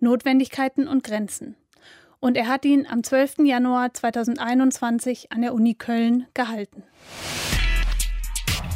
[0.00, 1.56] Notwendigkeiten und Grenzen.
[2.20, 3.38] Und er hat ihn am 12.
[3.38, 6.84] Januar 2021 an der Uni Köln gehalten.